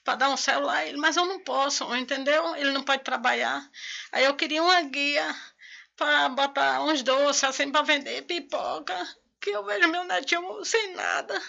[0.04, 2.56] para dar um celular ele, mas eu não posso, entendeu?
[2.56, 3.62] Ele não pode trabalhar.
[4.12, 5.34] Aí eu queria uma guia
[5.96, 8.96] para botar uns doces assim para vender pipoca.
[9.40, 11.40] Que eu vejo meu netinho sem nada,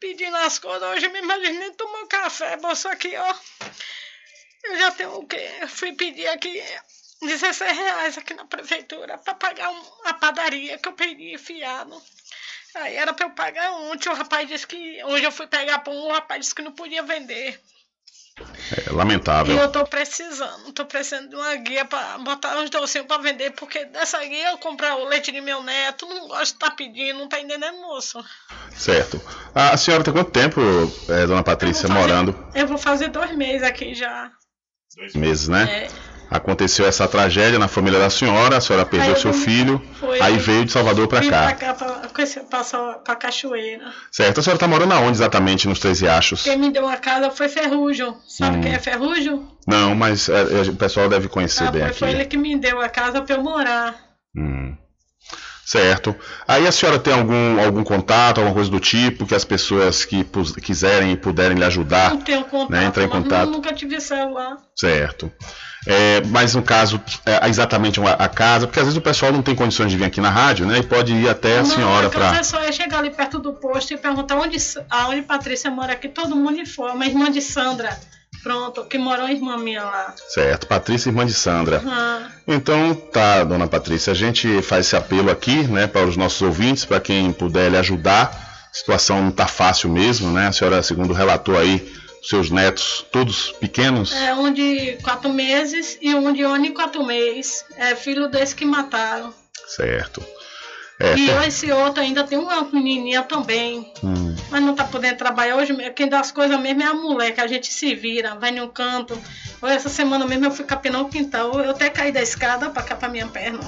[0.00, 0.88] pedindo as coisas.
[0.90, 3.34] Hoje me imaginei tomar café, bolsa aqui, ó.
[4.64, 5.50] Eu já tenho o quê?
[5.60, 6.62] Eu fui pedir aqui
[7.20, 9.70] 16 reais aqui na prefeitura para pagar
[10.04, 12.00] a padaria que eu pedi fiado.
[12.74, 15.02] Aí era para eu pagar ontem, o rapaz disse que.
[15.04, 17.60] Hoje eu fui pegar pão, o rapaz disse que não podia vender.
[18.86, 19.54] É E lamentável.
[19.58, 23.84] eu tô precisando, tô precisando de uma guia para botar uns docinhos para vender, porque
[23.84, 27.28] dessa guia eu comprar o leite de meu neto, não gosto de estar pedindo, não
[27.28, 28.24] tá entendendo, moço?
[28.74, 29.20] Certo.
[29.54, 30.60] A senhora tem quanto tempo,
[31.10, 32.34] é, dona Patrícia, morando?
[32.54, 34.32] Eu vou fazer dois meses aqui já.
[34.96, 35.64] Dois meses, né?
[35.70, 35.88] É.
[36.30, 40.38] Aconteceu essa tragédia na família da senhora, a senhora perdeu eu seu filho, foi- aí
[40.38, 41.42] veio de Salvador para cá.
[41.48, 42.08] pra cá, pra,
[43.16, 43.84] Cachoeira.
[44.10, 44.40] Certo.
[44.40, 46.42] A senhora está morando aonde exatamente nos Três Riachos?
[46.44, 48.14] Quem me deu a casa foi Ferrugem.
[48.26, 48.60] Sabe Hum.
[48.62, 49.46] quem é Ferrugem?
[49.66, 51.98] Não, mas é, é, o pessoal deve conhecer Ah, bem foi, aqui.
[51.98, 53.94] foi ele que me deu a casa pra eu morar.
[54.34, 54.74] Hum.
[55.64, 56.14] Certo.
[56.46, 60.26] Aí a senhora tem algum, algum contato, alguma coisa do tipo, que as pessoas que
[60.60, 63.50] quiserem e puderem lhe ajudar, não tenho contato, né, entrar em contato?
[63.50, 64.56] nunca tive celular.
[64.74, 65.30] Certo.
[65.86, 69.54] É, mas no caso, é, exatamente a, casa, porque às vezes o pessoal não tem
[69.54, 70.78] condições de vir aqui na rádio, né?
[70.78, 72.36] E pode ir até a não, senhora é que para.
[72.36, 74.56] é só eu chegar ali perto do posto e perguntar onde,
[74.88, 77.04] aonde Patrícia mora aqui, todo mundo informa.
[77.04, 77.98] A irmã de Sandra,
[78.42, 80.14] pronto, que morou uma irmã minha lá.
[80.28, 81.82] Certo, Patrícia, irmã de Sandra.
[81.86, 86.42] Ah, Então, tá, dona Patrícia, a gente faz esse apelo aqui, né, para os nossos
[86.42, 88.24] ouvintes, para quem puder lhe ajudar.
[88.70, 90.48] A situação não tá fácil mesmo, né?
[90.48, 94.12] A senhora, segundo relatou aí, seus netos todos pequenos.
[94.14, 97.64] é um de quatro meses e um de um e quatro meses.
[97.76, 99.34] É filho desse que mataram.
[99.66, 100.24] Certo.
[101.04, 103.92] É, e esse outro ainda tem uma menininha também.
[104.04, 105.74] Hum, Mas não tá podendo trabalhar hoje.
[105.96, 108.68] Quem dá as coisas mesmo é a mulher, que a gente se vira, vai num
[108.68, 109.18] canto.
[109.60, 111.60] Ou essa semana mesmo eu fui capinar o quintal.
[111.60, 113.58] Eu até caí da escada pra cá pra minha perna.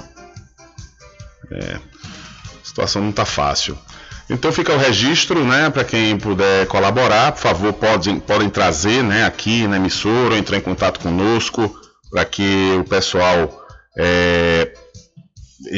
[1.51, 3.77] é, a situação não tá fácil.
[4.29, 9.23] Então fica o registro, né, para quem puder colaborar, por favor, podem, podem trazer, né,
[9.23, 11.79] aqui na emissora, ou entrar em contato conosco,
[12.09, 13.63] para que o pessoal
[13.95, 14.73] é,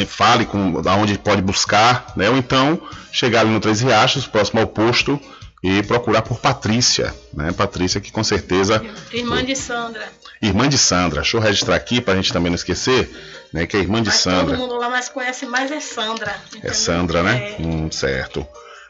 [0.08, 4.68] fale com aonde pode buscar, né, ou então chegar ali no Três Riachos, próximo ao
[4.68, 5.20] posto,
[5.64, 10.08] e procurar por Patrícia, né, Patrícia que com certeza Irmã de Sandra.
[10.42, 11.22] irmã de Sandra.
[11.22, 13.10] Deixa eu registrar aqui para a gente também não esquecer,
[13.52, 14.56] né, que é irmã de Mas Sandra.
[14.56, 16.36] todo mundo lá mais conhece mais é Sandra.
[16.64, 17.56] É Sandra, né?
[17.58, 17.62] É.
[17.62, 18.46] Hum, certo.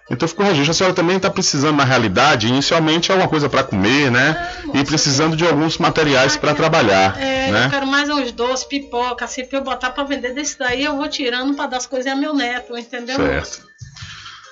[0.09, 0.71] Então ficou o registro.
[0.71, 4.49] A senhora também está precisando, na realidade, inicialmente alguma coisa para comer, né?
[4.73, 7.67] e precisando de alguns materiais para trabalhar, É, eu né?
[7.69, 11.07] quero mais uns doces, pipoca, assim, pra eu botar pra vender desse daí, eu vou
[11.09, 13.17] tirando pra dar as coisas a meu neto, entendeu?
[13.17, 13.67] Certo.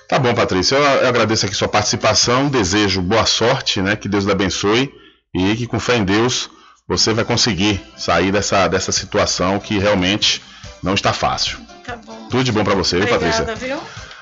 [0.08, 0.76] Tá bom, Patrícia.
[0.76, 2.48] Eu, eu agradeço aqui sua participação.
[2.48, 3.96] Desejo boa sorte, né?
[3.96, 4.92] Que Deus lhe abençoe
[5.34, 6.48] e que com fé em Deus
[6.86, 10.40] você vai conseguir sair dessa, dessa situação que realmente
[10.80, 11.58] não está fácil.
[11.84, 12.28] Tá bom.
[12.30, 13.66] Tudo de bom para você, viu, Obrigada, Patrícia?
[13.68, 13.80] viu?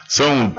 [0.09, 0.55] São.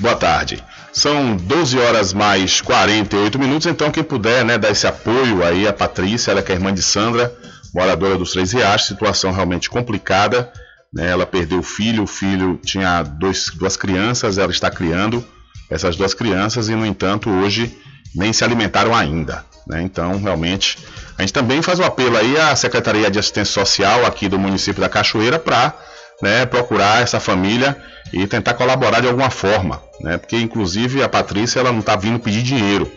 [0.00, 0.62] Boa tarde.
[0.92, 5.72] São 12 horas mais 48 minutos, então quem puder, né, dar esse apoio aí a
[5.72, 7.34] Patrícia, ela que é irmã de Sandra,
[7.74, 10.50] moradora dos Três Riachos, situação realmente complicada,
[10.92, 15.22] né, ela perdeu o filho, o filho tinha dois, duas crianças, ela está criando
[15.68, 17.76] essas duas crianças e, no entanto, hoje
[18.14, 20.78] nem se alimentaram ainda, né, então realmente
[21.18, 24.80] a gente também faz um apelo aí à Secretaria de Assistência Social aqui do município
[24.80, 25.74] da Cachoeira para
[26.22, 27.76] né, procurar essa família
[28.12, 32.18] e tentar colaborar de alguma forma, né, porque inclusive a Patrícia ela não está vindo
[32.18, 32.90] pedir dinheiro,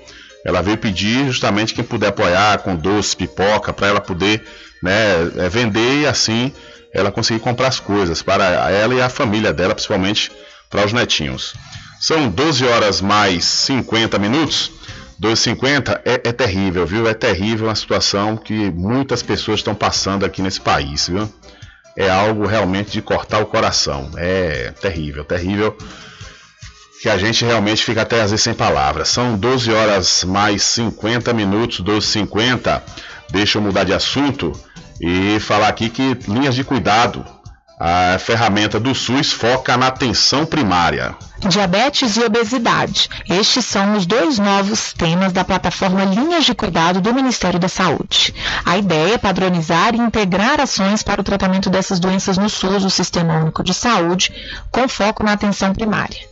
[0.46, 4.44] ela veio pedir justamente quem puder apoiar com doce, pipoca, para ela poder
[4.82, 4.92] né,
[5.38, 6.54] é, vender e assim
[6.94, 10.32] ela conseguir comprar as coisas para ela e a família dela, principalmente
[10.70, 11.54] para os netinhos.
[12.00, 14.72] São 12 horas mais 50 minutos.
[15.22, 17.08] 2,50 é, é terrível, viu?
[17.08, 21.32] É terrível a situação que muitas pessoas estão passando aqui nesse país, viu?
[22.00, 24.10] É algo realmente de cortar o coração.
[24.16, 25.78] É terrível, terrível.
[27.02, 29.10] Que a gente realmente fica até às vezes sem palavras.
[29.10, 32.82] São 12 horas mais 50 minutos, 12,50.
[33.30, 34.54] Deixa eu mudar de assunto
[35.02, 37.26] e falar aqui que linhas de cuidado,
[37.80, 41.16] a ferramenta do SUS foca na atenção primária.
[41.40, 43.10] Diabetes e obesidade.
[43.30, 48.36] Estes são os dois novos temas da plataforma Linhas de Cuidado do Ministério da Saúde.
[48.66, 52.90] A ideia é padronizar e integrar ações para o tratamento dessas doenças no SUS, o
[52.90, 54.34] Sistema Único de Saúde,
[54.70, 56.29] com foco na atenção primária.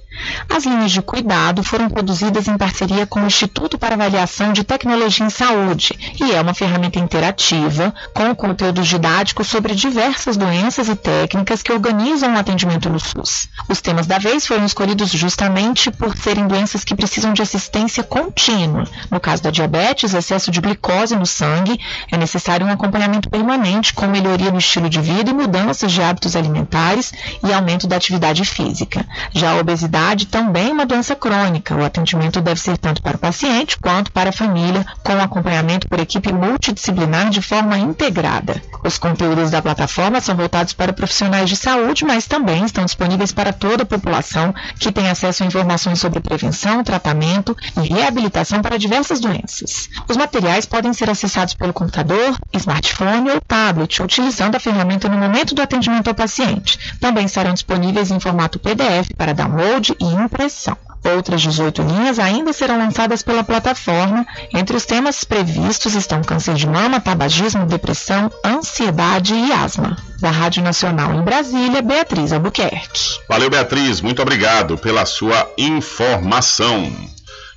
[0.50, 5.26] As linhas de cuidado foram produzidas em parceria com o Instituto para Avaliação de Tecnologia
[5.26, 11.62] em Saúde e é uma ferramenta interativa com conteúdos didáticos sobre diversas doenças e técnicas
[11.62, 13.50] que organizam o atendimento no SUS.
[13.70, 18.86] Os temas da vez foram escolhidos justamente por serem doenças que precisam de assistência contínua.
[19.12, 21.80] No caso da diabetes, excesso de glicose no sangue,
[22.12, 26.36] é necessário um acompanhamento permanente com melhoria no estilo de vida e mudanças de hábitos
[26.36, 27.14] alimentares
[27.44, 29.06] e aumento da atividade física.
[29.34, 31.76] Já a obesidade também é uma doença crônica.
[31.76, 36.00] O atendimento deve ser tanto para o paciente quanto para a família, com acompanhamento por
[36.00, 38.62] equipe multidisciplinar de forma integrada.
[38.84, 43.52] Os conteúdos da plataforma são voltados para profissionais de saúde, mas também estão disponíveis para
[43.52, 49.20] toda a população que tem acesso a informações sobre prevenção, tratamento e reabilitação para diversas
[49.20, 49.90] doenças.
[50.08, 55.54] Os materiais podem ser acessados pelo computador, smartphone ou tablet, utilizando a ferramenta no momento
[55.54, 56.96] do atendimento ao paciente.
[57.00, 60.78] Também estarão disponíveis em formato PDF para download e impressão.
[61.16, 64.26] Outras 18 linhas ainda serão lançadas pela plataforma.
[64.54, 69.96] Entre os temas previstos estão câncer de mama, tabagismo, depressão, ansiedade e asma.
[70.20, 73.20] Da Rádio Nacional em Brasília, Beatriz Albuquerque.
[73.30, 74.02] Valeu, Beatriz.
[74.02, 76.92] Muito obrigado pela sua informação.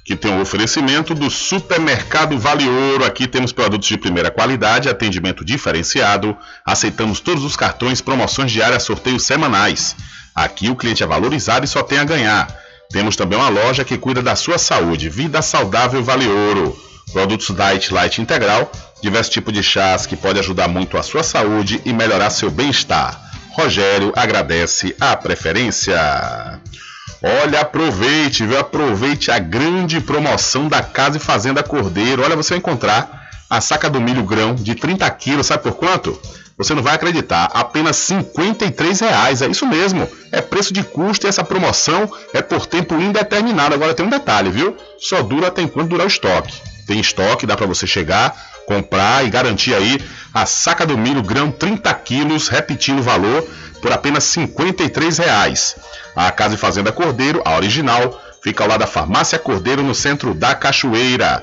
[0.04, 3.04] Que tem o oferecimento do Supermercado Vale Ouro.
[3.04, 6.36] Aqui temos produtos de primeira qualidade, atendimento diferenciado.
[6.64, 9.96] Aceitamos todos os cartões, promoções diárias, sorteios semanais.
[10.40, 12.48] Aqui o cliente é valorizado e só tem a ganhar.
[12.90, 15.10] Temos também uma loja que cuida da sua saúde.
[15.10, 16.74] Vida Saudável Vale Ouro.
[17.12, 18.72] Produtos Diet Light Integral,
[19.02, 23.20] diversos tipos de chás que pode ajudar muito a sua saúde e melhorar seu bem-estar.
[23.52, 25.98] Rogério agradece a preferência.
[27.22, 28.58] Olha, aproveite, viu?
[28.58, 32.22] Aproveite a grande promoção da Casa e Fazenda Cordeiro.
[32.22, 36.18] Olha, você vai encontrar a saca do milho grão de 30 quilos, sabe por quanto?
[36.60, 40.06] Você não vai acreditar, apenas 53 reais, é isso mesmo.
[40.30, 43.74] É preço de custo e essa promoção é por tempo indeterminado.
[43.74, 44.76] Agora tem um detalhe, viu?
[44.98, 46.52] Só dura até enquanto durar o estoque.
[46.86, 48.36] Tem estoque, dá para você chegar,
[48.66, 50.04] comprar e garantir aí
[50.34, 53.42] a saca do milho grão 30 quilos, repetindo o valor,
[53.80, 55.76] por apenas 53 reais.
[56.14, 60.34] A Casa e Fazenda Cordeiro, a original, fica ao lado da Farmácia Cordeiro, no centro
[60.34, 61.42] da Cachoeira.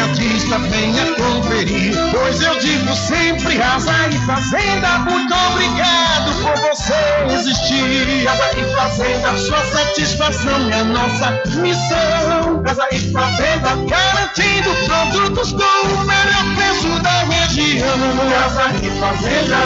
[0.00, 1.94] atacadista, venha conferir.
[2.10, 6.94] Pois eu digo sempre, Casa e Fazenda, muito obrigado por você
[7.34, 8.24] existir.
[8.24, 12.62] Casa e Fazenda, sua satisfação é nossa missão.
[12.64, 17.98] Casa e Fazenda, garantindo produtos com o melhor preço da região.
[18.30, 19.60] Casa e Fazenda.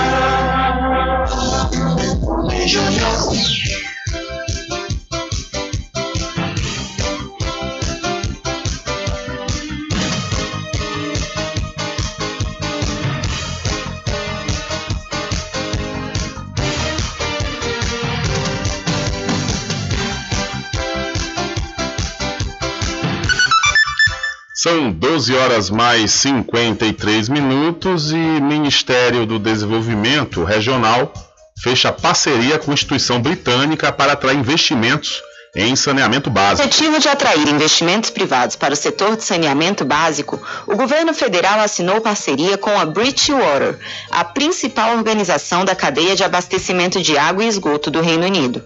[24.65, 31.13] São 12 horas mais 53 minutos e Ministério do Desenvolvimento Regional
[31.63, 35.23] fecha parceria com instituição britânica para atrair investimentos
[35.55, 36.67] em saneamento básico.
[36.67, 42.01] objetivo de atrair investimentos privados para o setor de saneamento básico, o governo federal assinou
[42.01, 43.79] parceria com a Bridgewater,
[44.11, 48.65] a principal organização da cadeia de abastecimento de água e esgoto do Reino Unido.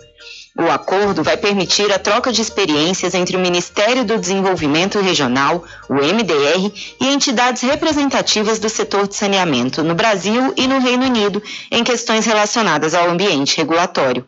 [0.60, 5.94] O acordo vai permitir a troca de experiências entre o Ministério do Desenvolvimento Regional, o
[5.94, 11.40] MDR, e entidades representativas do setor de saneamento no Brasil e no Reino Unido
[11.70, 14.26] em questões relacionadas ao ambiente regulatório.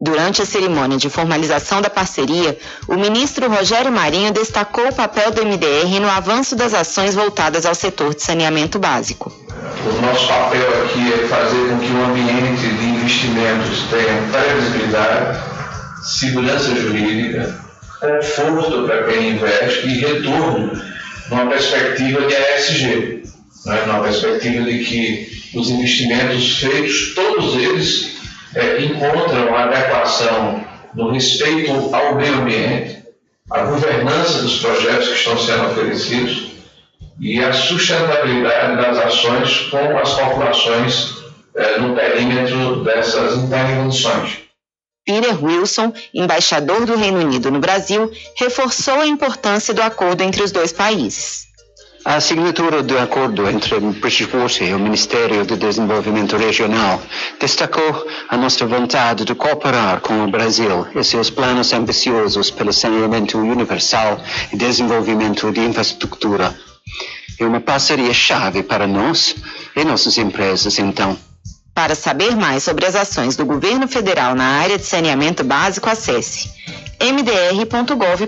[0.00, 2.58] Durante a cerimônia de formalização da parceria,
[2.88, 7.74] o ministro Rogério Marinho destacou o papel do MDR no avanço das ações voltadas ao
[7.76, 9.32] setor de saneamento básico.
[9.86, 15.51] O nosso papel aqui é fazer com que o ambiente de investimentos tenha previsibilidade,
[16.02, 17.54] segurança jurídica,
[18.00, 20.72] conforto para quem investe e retorno
[21.30, 23.22] numa perspectiva de ESG,
[23.66, 23.82] né?
[23.86, 28.16] numa perspectiva de que os investimentos feitos, todos eles,
[28.54, 33.02] é, encontram a adequação no respeito ao meio ambiente,
[33.50, 36.52] a governança dos projetos que estão sendo oferecidos
[37.20, 41.14] e a sustentabilidade das ações com as populações
[41.54, 44.41] é, no perímetro dessas intervenções.
[45.04, 50.52] Peter Wilson, embaixador do Reino Unido no Brasil, reforçou a importância do acordo entre os
[50.52, 51.50] dois países.
[52.04, 57.00] A assinatura do acordo entre Bridgewater e o Ministério do Desenvolvimento Regional
[57.38, 63.38] destacou a nossa vontade de cooperar com o Brasil e seus planos ambiciosos pelo saneamento
[63.38, 64.20] universal
[64.52, 66.52] e desenvolvimento de infraestrutura.
[67.38, 69.36] É uma parceria-chave para nós
[69.76, 71.16] e nossas empresas, então.
[71.74, 76.50] Para saber mais sobre as ações do governo federal na área de saneamento básico, acesse
[77.00, 78.26] mdr.gov.br.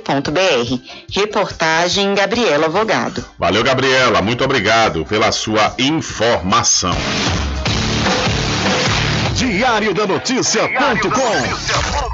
[1.12, 3.22] Reportagem Gabriela Vogado.
[3.38, 4.22] Valeu, Gabriela.
[4.22, 6.97] Muito obrigado pela sua informação.
[9.34, 12.13] Diário da Notícia.com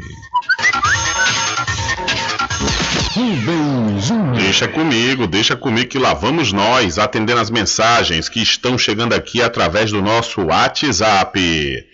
[4.37, 9.43] Deixa comigo, deixa comigo que lá vamos nós atendendo as mensagens que estão chegando aqui
[9.43, 11.85] através do nosso WhatsApp.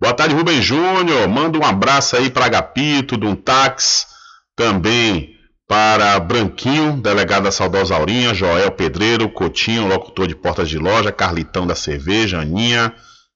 [0.00, 1.28] Boa tarde, Rubem Júnior.
[1.28, 4.06] Manda um abraço aí para Agapito, táxi.
[4.54, 5.35] Também
[5.68, 11.66] para Branquinho, delegado da saudosa Aurinha, Joel Pedreiro, Cotinho, locutor de portas de loja, Carlitão
[11.66, 12.92] da cerveja, Aninha,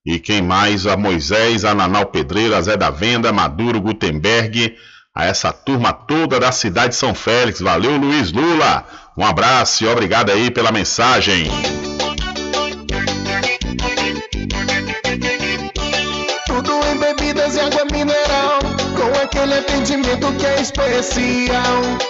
[0.06, 0.86] e quem mais?
[0.86, 4.74] A Moisés, a Nanal Pedreiro, a Zé da Venda, Maduro, Gutenberg,
[5.14, 7.60] a essa turma toda da cidade de São Félix.
[7.60, 8.86] Valeu, Luiz Lula.
[9.16, 11.50] Um abraço e obrigado aí pela mensagem.
[16.46, 18.60] Tudo em bebidas e água mineral,
[18.96, 22.09] com aquele atendimento que é especial.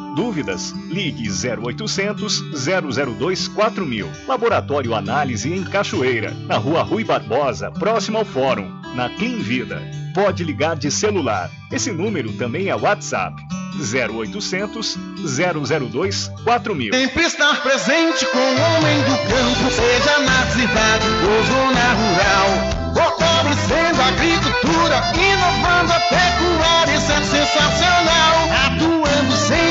[0.15, 0.71] Dúvidas?
[0.89, 2.43] Ligue 0800
[3.17, 4.09] 002 4000.
[4.27, 9.81] Laboratório Análise em Cachoeira, na Rua Rui Barbosa, próximo ao Fórum, na Clean Vida.
[10.13, 11.49] Pode ligar de celular.
[11.71, 13.41] Esse número também é WhatsApp.
[13.79, 16.93] 0800 002 4000.
[16.93, 22.81] Sempre estar presente com o homem do campo, seja na cidade ou zona rural.
[22.93, 28.49] Fortalecendo a agricultura, inovando a pecuária, isso é sensacional.
[28.65, 29.70] Atuando sempre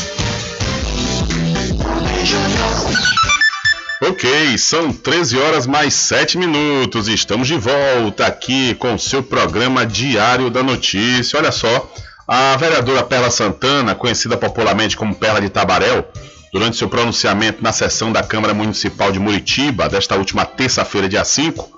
[4.03, 7.07] Ok, são 13 horas mais 7 minutos.
[7.07, 11.37] Estamos de volta aqui com o seu programa Diário da Notícia.
[11.37, 11.91] Olha só,
[12.27, 16.03] a vereadora Perla Santana, conhecida popularmente como Perla de Tabaréu,
[16.51, 21.69] durante seu pronunciamento na sessão da Câmara Municipal de Muritiba, desta última terça-feira, dia 5,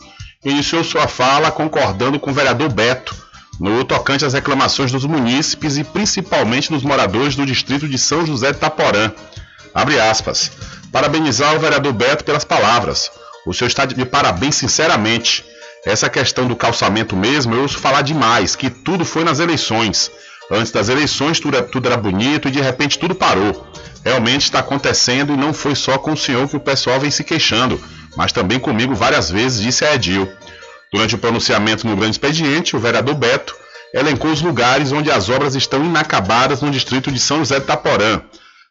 [0.45, 3.15] iniciou sua fala concordando com o vereador Beto
[3.59, 8.51] no tocante às reclamações dos munícipes e principalmente dos moradores do distrito de São José
[8.51, 9.11] de Taporã.
[9.73, 10.51] Abre aspas.
[10.93, 13.11] Parabenizar o vereador Beto pelas palavras.
[13.47, 15.43] O senhor está de parabéns sinceramente.
[15.83, 20.11] Essa questão do calçamento mesmo, eu ouço falar demais, que tudo foi nas eleições.
[20.51, 23.67] Antes das eleições tudo era, tudo era bonito e de repente tudo parou.
[24.05, 27.23] Realmente está acontecendo e não foi só com o senhor que o pessoal vem se
[27.23, 27.81] queixando,
[28.15, 30.31] mas também comigo várias vezes, disse a Edil.
[30.91, 33.55] Durante o pronunciamento no grande expediente, o vereador Beto
[33.95, 38.21] elencou os lugares onde as obras estão inacabadas no distrito de São José de Taporã.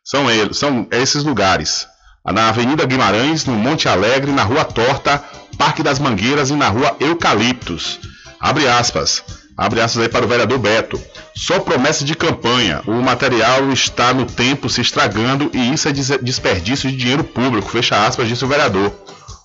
[0.04, 1.90] São, eles, são esses lugares.
[2.24, 5.22] Na Avenida Guimarães, no Monte Alegre, na Rua Torta,
[5.58, 7.98] Parque das Mangueiras e na Rua Eucaliptos.
[8.40, 9.22] Abre aspas.
[9.56, 11.00] Abre aspas aí para o vereador Beto.
[11.34, 12.80] Só promessa de campanha.
[12.86, 17.68] O material está no tempo se estragando e isso é desperdício de dinheiro público.
[17.68, 18.92] Fecha aspas, disse o vereador.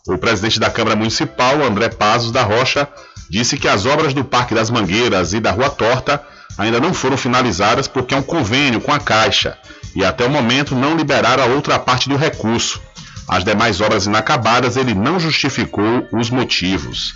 [0.07, 2.87] O presidente da Câmara Municipal, André Pazos da Rocha,
[3.29, 6.23] disse que as obras do Parque das Mangueiras e da Rua Torta
[6.57, 9.57] ainda não foram finalizadas porque é um convênio com a Caixa
[9.95, 12.81] e até o momento não liberaram a outra parte do recurso.
[13.27, 17.13] As demais obras inacabadas ele não justificou os motivos.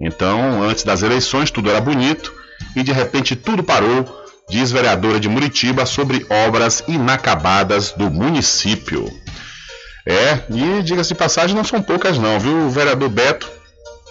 [0.00, 2.34] Então, antes das eleições, tudo era bonito
[2.74, 4.04] e de repente tudo parou,
[4.48, 9.06] diz vereadora de Muritiba sobre obras inacabadas do município.
[10.04, 12.66] É, e diga-se passagem, não são poucas não, viu?
[12.66, 13.48] O vereador Beto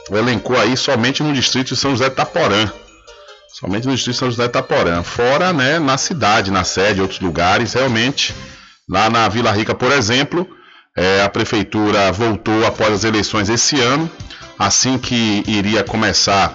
[0.10, 2.72] elencou aí somente no distrito de São José Taporã.
[3.54, 5.04] Somente no distrito São José de Taporã.
[5.04, 8.34] Fora, né, na cidade, na sede, outros lugares, realmente.
[8.90, 10.48] Lá na Vila Rica, por exemplo,
[10.94, 14.12] É, a prefeitura voltou após as eleições esse ano,
[14.60, 16.54] assim que iria começar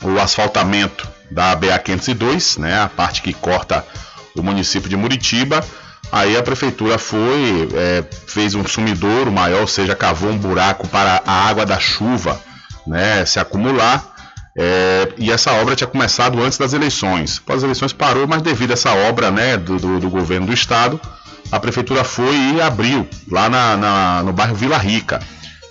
[0.00, 3.84] o asfaltamento da BA 502, né, a parte que corta
[4.36, 5.64] o município de Muritiba.
[6.12, 11.20] Aí a prefeitura foi, é, fez um sumidouro maior, ou seja, cavou um buraco para
[11.26, 12.40] a água da chuva
[12.86, 14.14] né, se acumular.
[14.60, 17.38] É, e essa obra tinha começado antes das eleições.
[17.38, 20.52] Após as eleições parou, mas devido a essa obra né, do, do, do governo do
[20.52, 21.00] estado,
[21.52, 25.20] a prefeitura foi e abriu lá na, na, no bairro Vila Rica,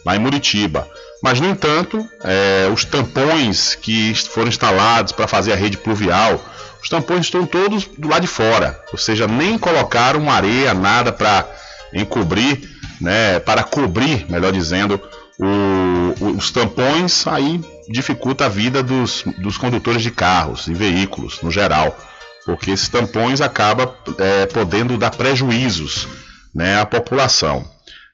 [0.05, 0.87] lá em Muritiba.
[1.21, 6.39] Mas, no entanto, é, os tampões que foram instalados para fazer a rede pluvial,
[6.81, 11.45] os tampões estão todos do lado de fora, ou seja, nem colocaram areia, nada para
[11.93, 12.69] encobrir,
[13.01, 15.01] né, para cobrir, melhor dizendo,
[15.39, 17.59] o, os tampões, aí
[17.89, 21.97] dificulta a vida dos, dos condutores de carros e veículos no geral,
[22.45, 26.07] porque esses tampões acabam é, podendo dar prejuízos
[26.53, 27.65] né, à população.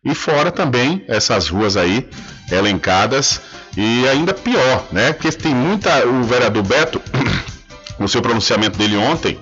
[0.03, 2.09] E fora também essas ruas aí
[2.51, 3.39] elencadas
[3.77, 5.13] e ainda pior, né?
[5.13, 6.05] Porque tem muita.
[6.05, 7.01] O vereador Beto,
[7.97, 9.39] no seu pronunciamento dele ontem,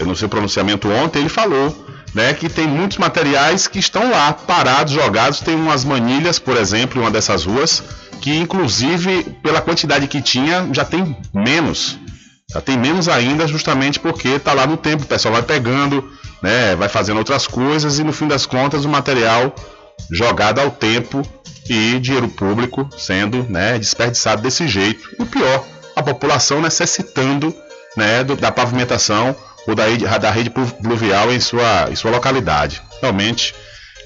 [0.00, 4.92] no seu pronunciamento ontem, ele falou né, que tem muitos materiais que estão lá, parados,
[4.92, 5.40] jogados.
[5.40, 7.82] Tem umas manilhas, por exemplo, em uma dessas ruas,
[8.24, 11.98] que inclusive, pela quantidade que tinha, já tem menos.
[12.50, 16.10] Já tem menos ainda, justamente porque está lá no tempo, o pessoal vai pegando,
[16.42, 19.54] né, vai fazendo outras coisas e no fim das contas o material
[20.10, 21.20] jogado ao tempo
[21.68, 25.06] e dinheiro público sendo né, desperdiçado desse jeito.
[25.18, 25.62] E o pior,
[25.94, 27.54] a população necessitando
[27.94, 29.84] né, do, da pavimentação ou da,
[30.16, 32.80] da rede pluvial em sua, em sua localidade.
[33.02, 33.54] Realmente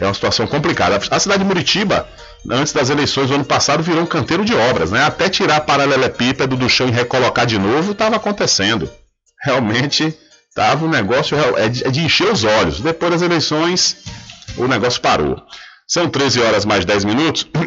[0.00, 0.98] é uma situação complicada.
[1.08, 2.08] A cidade de Muritiba,
[2.50, 4.90] antes das eleições do ano passado, virou um canteiro de obras.
[4.90, 5.04] Né?
[5.04, 8.90] Até tirar paralelepípedo do chão e recolocar de novo estava acontecendo.
[9.44, 10.16] Realmente
[10.48, 12.80] estava um negócio é de, é de encher os olhos.
[12.80, 13.98] Depois das eleições,
[14.56, 15.40] o negócio parou.
[15.86, 17.46] São 13 horas mais 10 minutos.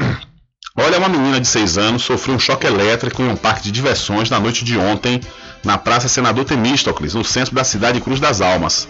[0.78, 4.30] Olha, uma menina de 6 anos sofreu um choque elétrico em um parque de diversões
[4.30, 5.20] na noite de ontem,
[5.64, 8.88] na Praça Senador Temístocles, no centro da cidade de Cruz das Almas.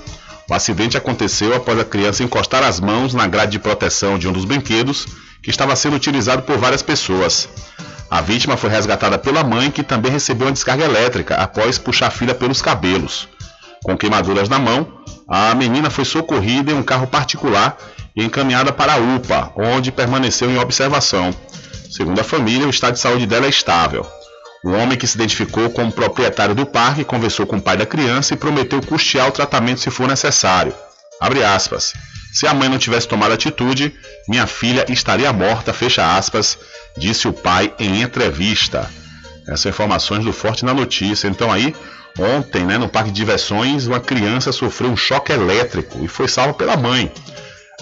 [0.50, 4.34] O acidente aconteceu após a criança encostar as mãos na grade de proteção de um
[4.34, 5.08] dos brinquedos,
[5.42, 7.50] que estava sendo utilizado por várias pessoas.
[8.10, 12.12] A vítima foi resgatada pela mãe, que também recebeu uma descarga elétrica após puxar a
[12.12, 13.28] filha pelos cabelos.
[13.84, 17.78] Com queimaduras na mão, a menina foi socorrida em um carro particular
[18.16, 21.34] e encaminhada para a UPA, onde permaneceu em observação.
[21.90, 24.06] Segundo a família, o estado de saúde dela é estável.
[24.64, 28.34] O homem que se identificou como proprietário do parque conversou com o pai da criança
[28.34, 30.74] e prometeu custear o tratamento se for necessário.
[31.20, 31.94] Abre aspas.
[32.32, 33.94] Se a mãe não tivesse tomado atitude,
[34.28, 36.58] minha filha estaria morta, fecha aspas,
[36.98, 38.90] disse o pai em entrevista.
[39.48, 41.28] Essas informações do Forte na notícia.
[41.28, 41.76] Então aí,
[42.18, 46.54] ontem, né, no parque de diversões, uma criança sofreu um choque elétrico e foi salva
[46.54, 47.12] pela mãe.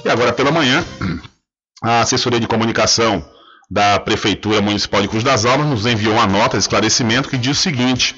[0.04, 0.84] E agora pela manhã,
[1.84, 3.24] a assessoria de comunicação
[3.70, 7.58] da Prefeitura Municipal de Cruz das Almas nos enviou uma nota de esclarecimento que diz
[7.60, 8.16] o seguinte: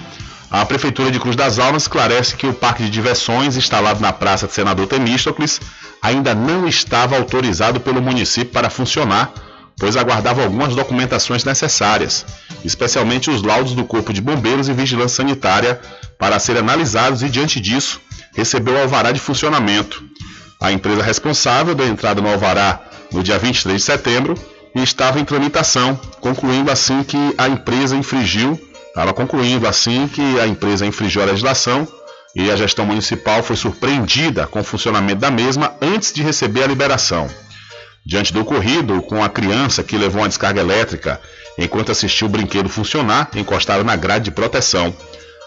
[0.49, 4.47] a Prefeitura de Cruz das Almas esclarece que o parque de diversões instalado na Praça
[4.47, 5.59] de Senador Temístocles
[6.01, 9.31] ainda não estava autorizado pelo município para funcionar,
[9.77, 12.25] pois aguardava algumas documentações necessárias,
[12.63, 15.79] especialmente os laudos do Corpo de Bombeiros e Vigilância Sanitária,
[16.17, 17.99] para serem analisados e, diante disso,
[18.33, 20.03] recebeu o alvará de funcionamento.
[20.59, 22.79] A empresa responsável deu entrada no Alvará
[23.11, 24.35] no dia 23 de setembro
[24.75, 30.45] e estava em tramitação, concluindo assim que a empresa infringiu, estava concluindo assim que a
[30.45, 31.87] empresa infringiu a legislação
[32.35, 36.67] e a gestão municipal foi surpreendida com o funcionamento da mesma antes de receber a
[36.67, 37.29] liberação.
[38.05, 41.21] Diante do ocorrido, com a criança que levou uma descarga elétrica
[41.57, 44.95] enquanto assistiu o brinquedo funcionar, encostada na grade de proteção,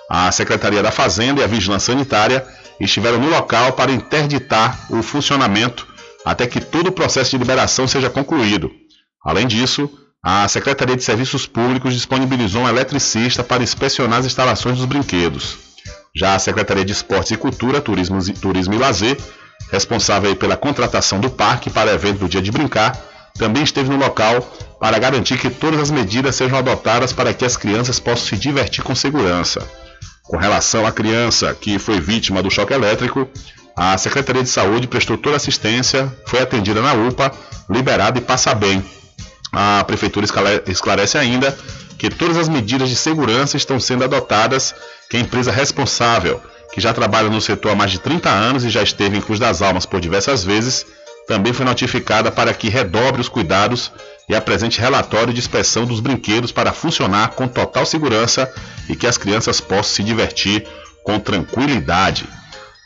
[0.08, 2.46] a Secretaria da Fazenda e a Vigilância Sanitária
[2.78, 5.86] estiveram no local para interditar o funcionamento
[6.24, 8.70] até que todo o processo de liberação seja concluído.
[9.24, 9.90] Além disso,
[10.22, 15.63] a Secretaria de Serviços Públicos disponibilizou um eletricista para inspecionar as instalações dos brinquedos.
[16.16, 19.18] Já a Secretaria de Esportes e Cultura, Turismo, Turismo e Lazer,
[19.70, 22.96] responsável pela contratação do parque para o evento do Dia de Brincar,
[23.36, 24.40] também esteve no local
[24.78, 28.84] para garantir que todas as medidas sejam adotadas para que as crianças possam se divertir
[28.84, 29.66] com segurança.
[30.22, 33.28] Com relação à criança que foi vítima do choque elétrico,
[33.76, 37.32] a Secretaria de Saúde prestou toda assistência, foi atendida na UPA,
[37.68, 38.84] liberada e passa bem.
[39.52, 40.26] A Prefeitura
[40.68, 41.56] esclarece ainda
[41.98, 44.74] que todas as medidas de segurança estão sendo adotadas,
[45.08, 46.40] que a empresa responsável,
[46.72, 49.38] que já trabalha no setor há mais de 30 anos e já esteve em Cruz
[49.38, 50.86] das Almas por diversas vezes,
[51.26, 53.90] também foi notificada para que redobre os cuidados
[54.28, 58.52] e apresente relatório de inspeção dos brinquedos para funcionar com total segurança
[58.88, 60.66] e que as crianças possam se divertir
[61.02, 62.26] com tranquilidade.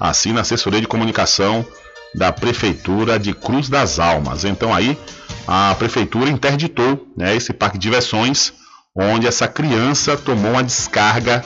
[0.01, 1.67] Assim, na assessoria de comunicação
[2.15, 4.45] da Prefeitura de Cruz das Almas.
[4.45, 4.99] Então aí
[5.47, 8.53] a Prefeitura interditou né, esse parque de diversões,
[8.95, 11.45] onde essa criança tomou uma descarga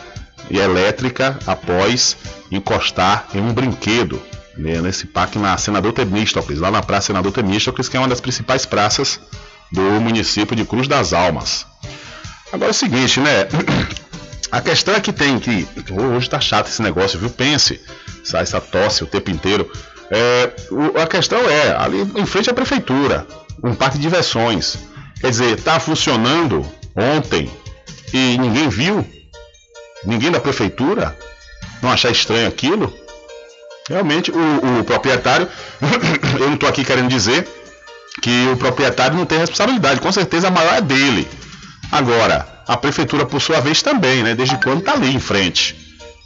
[0.58, 2.16] elétrica após
[2.50, 4.20] encostar em um brinquedo
[4.56, 8.20] né, nesse parque na Senador Temístocles, lá na Praça Senador Temístocles, que é uma das
[8.20, 9.20] principais praças
[9.70, 11.66] do município de Cruz das Almas.
[12.52, 13.48] Agora é o seguinte, né?
[14.52, 15.66] A questão é que tem que.
[15.90, 17.30] Hoje tá chato esse negócio, viu?
[17.30, 17.80] Pense,
[18.22, 19.70] sai essa tosse o tempo inteiro.
[20.10, 20.52] É,
[21.00, 23.26] a questão é, ali em frente à prefeitura,
[23.64, 24.76] um parque de diversões.
[25.18, 27.50] Quer dizer, tá funcionando ontem
[28.12, 29.06] e ninguém viu?
[30.04, 31.16] Ninguém da prefeitura?
[31.82, 32.92] Não achar estranho aquilo?
[33.88, 35.48] Realmente, o, o proprietário,
[36.38, 37.48] eu não estou aqui querendo dizer
[38.20, 41.28] que o proprietário não tem responsabilidade, com certeza a maior é dele.
[41.90, 44.34] Agora, a prefeitura, por sua vez, também, né?
[44.34, 45.76] Desde quando está ali em frente.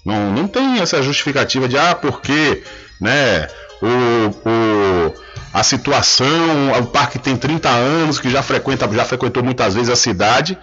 [0.05, 2.63] Não, não tem essa justificativa de, ah, porque,
[3.01, 3.49] né?
[3.83, 5.15] O, o,
[5.53, 9.97] a situação, o parque tem 30 anos, que já frequenta, já frequentou muitas vezes a
[9.97, 10.57] cidade,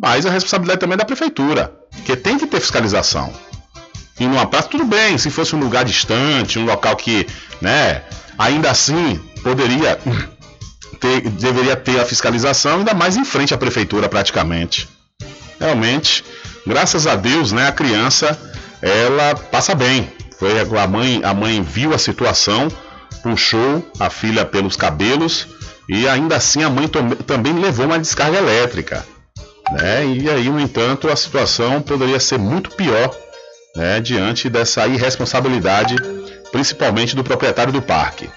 [0.00, 1.72] mas a responsabilidade também é da prefeitura,
[2.04, 3.32] que tem que ter fiscalização.
[4.18, 7.26] E numa praça, tudo bem, se fosse um lugar distante, um local que,
[7.60, 8.02] né,
[8.36, 9.98] ainda assim poderia
[10.98, 14.88] ter, deveria ter a fiscalização, ainda mais em frente à prefeitura praticamente.
[15.60, 16.24] Realmente,
[16.66, 18.38] graças a Deus, né, a criança
[18.82, 20.10] ela passa bem.
[20.38, 22.68] Foi a mãe, a mãe viu a situação,
[23.22, 25.48] puxou a filha pelos cabelos
[25.88, 26.88] e ainda assim a mãe
[27.26, 29.04] também levou uma descarga elétrica.
[29.72, 30.06] Né?
[30.06, 33.14] E aí, no entanto, a situação poderia ser muito pior
[33.76, 35.96] né, diante dessa irresponsabilidade,
[36.50, 38.28] principalmente do proprietário do parque.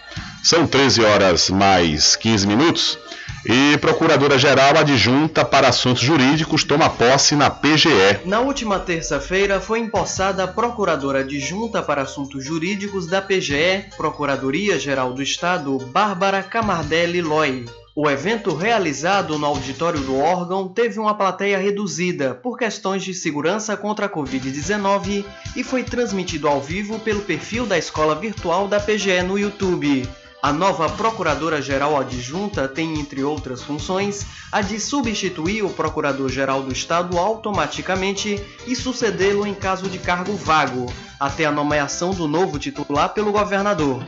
[0.43, 2.97] São 13 horas mais 15 minutos.
[3.45, 8.19] E Procuradora-Geral Adjunta para Assuntos Jurídicos toma posse na PGE.
[8.23, 15.23] Na última terça-feira foi empossada a Procuradora Adjunta para Assuntos Jurídicos da PGE, Procuradoria-Geral do
[15.23, 17.65] Estado, Bárbara Camardelli Loi.
[17.93, 23.75] O evento realizado no auditório do órgão teve uma plateia reduzida por questões de segurança
[23.75, 25.25] contra a Covid-19
[25.57, 30.07] e foi transmitido ao vivo pelo perfil da Escola Virtual da PGE no YouTube.
[30.41, 37.19] A nova Procuradora-Geral Adjunta tem, entre outras funções, a de substituir o Procurador-Geral do Estado
[37.19, 40.85] automaticamente e sucedê-lo em caso de cargo vago,
[41.19, 44.01] até a nomeação do novo titular pelo governador.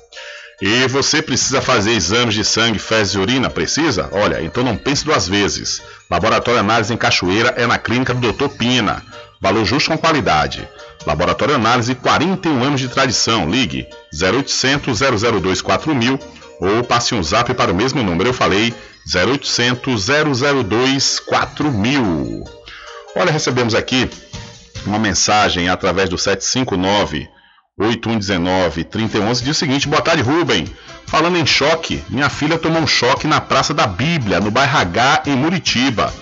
[0.61, 3.49] E você precisa fazer exames de sangue, fezes e urina?
[3.49, 4.09] Precisa?
[4.11, 5.81] Olha, então não pense duas vezes.
[6.11, 8.49] Laboratório Análise em Cachoeira é na clínica do Dr.
[8.49, 9.05] Pina.
[9.41, 10.69] Valor justo com qualidade.
[11.07, 13.49] Laboratório Análise, 41 anos de tradição.
[13.49, 16.19] Ligue 0800 002 4000
[16.61, 18.31] ou passe um zap para o mesmo número.
[18.31, 18.75] Eu falei
[19.15, 22.45] 0800 002 4000.
[23.17, 24.09] Olha, recebemos aqui
[24.87, 27.29] uma mensagem através do 759
[27.79, 30.67] 8119 3011 diz o seguinte: Boa tarde, Rubem.
[31.07, 35.23] Falando em choque, minha filha tomou um choque na Praça da Bíblia, no bairro H,
[35.27, 36.13] em Muritiba.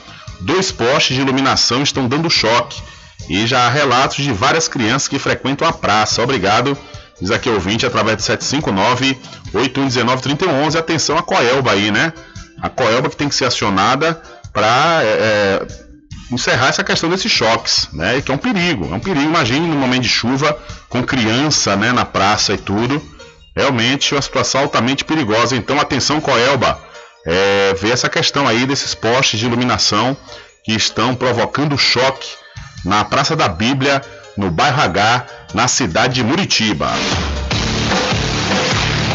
[0.40, 2.80] Dois postes de iluminação estão dando choque.
[3.28, 6.22] E já há relatos de várias crianças que frequentam a praça.
[6.22, 6.76] Obrigado.
[7.20, 9.18] Diz aqui ouvinte através do 759
[9.52, 10.78] 8119 3011.
[10.78, 12.12] Atenção a Coelba aí, né?
[12.60, 14.20] A Coelba que tem que ser acionada
[14.52, 15.66] para é, é,
[16.30, 18.20] encerrar essa questão desses choques, né?
[18.20, 18.88] Que é um perigo.
[18.92, 19.26] É um perigo.
[19.26, 20.56] Imagine no momento de chuva,
[20.88, 23.02] com criança né, na praça e tudo.
[23.56, 25.56] Realmente uma situação altamente perigosa.
[25.56, 26.78] Então, atenção, Coelba.
[27.28, 30.16] É, ver essa questão aí desses postes de iluminação
[30.64, 32.28] que estão provocando choque
[32.86, 34.00] na Praça da Bíblia,
[34.36, 36.90] no bairro H, na cidade de Muritiba.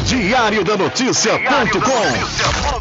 [0.05, 2.80] Diário da Notícia.com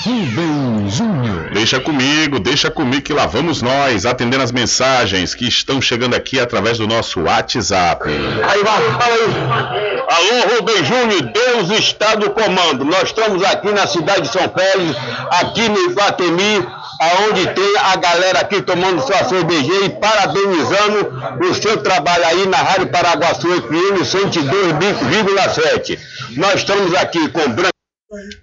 [0.05, 1.49] Rubem Júnior.
[1.51, 6.39] Deixa comigo, deixa comigo que lá vamos nós, atendendo as mensagens que estão chegando aqui
[6.39, 8.07] através do nosso WhatsApp.
[8.07, 10.01] Aí vai, fala aí.
[10.07, 12.85] Alô, Rubem Júnior, Deus está no comando.
[12.85, 14.95] Nós estamos aqui na cidade de São Félix,
[15.41, 16.65] aqui no Iguatemi,
[17.05, 21.13] aonde tem a galera aqui tomando sua cervejinha e parabenizando
[21.49, 25.99] o seu trabalho aí na Rádio Paraguaçu FM 102,7.
[26.37, 27.75] Nós estamos aqui com Branco.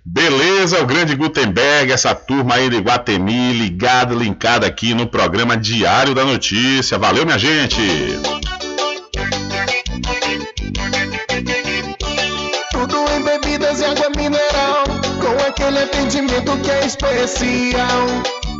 [0.04, 6.14] Beleza, o grande Gutenberg, essa turma aí de Guatemi, ligada, linkada aqui no programa Diário
[6.14, 6.98] da Notícia.
[6.98, 7.80] Valeu, minha gente!
[12.72, 14.84] Tudo em bebidas e água mineral,
[15.20, 18.41] com aquele atendimento que é especial.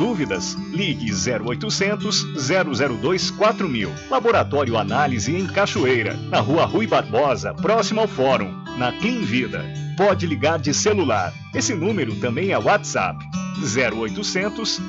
[0.00, 0.56] Dúvidas?
[0.72, 3.90] Ligue 0800 002 4000.
[4.08, 9.89] Laboratório Análise em Cachoeira, na rua Rui Barbosa, próximo ao Fórum, na Clean Vida.
[10.00, 11.30] Pode ligar de celular.
[11.54, 13.22] Esse número também é WhatsApp.
[13.60, 14.80] 0800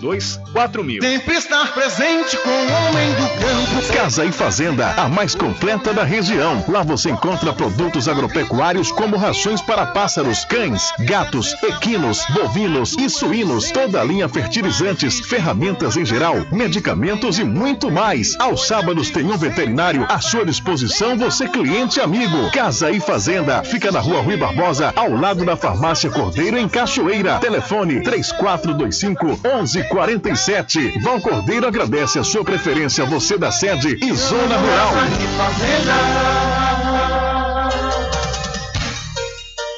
[0.00, 1.02] 002 4000.
[1.02, 3.92] Sempre estar presente com o homem do campo.
[3.92, 6.64] Casa e Fazenda, a mais completa da região.
[6.68, 13.70] Lá você encontra produtos agropecuários como rações para pássaros, cães, gatos, equinos, bovinos e suínos,
[13.70, 18.36] toda a linha fertilizantes, ferramentas em geral, medicamentos e muito mais.
[18.40, 22.50] Aos sábados tem um veterinário à sua disposição, você cliente amigo.
[22.52, 27.38] Casa e Fazenda, fica na rua Rui Barbosa, ao lado da farmácia Cordeiro em Cachoeira.
[27.38, 31.00] Telefone 3425 1147.
[31.00, 34.92] Val Cordeiro agradece a sua preferência, você da sede e zona rural.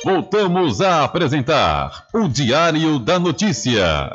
[0.05, 4.11] Voltamos a apresentar o Diário da Notícia.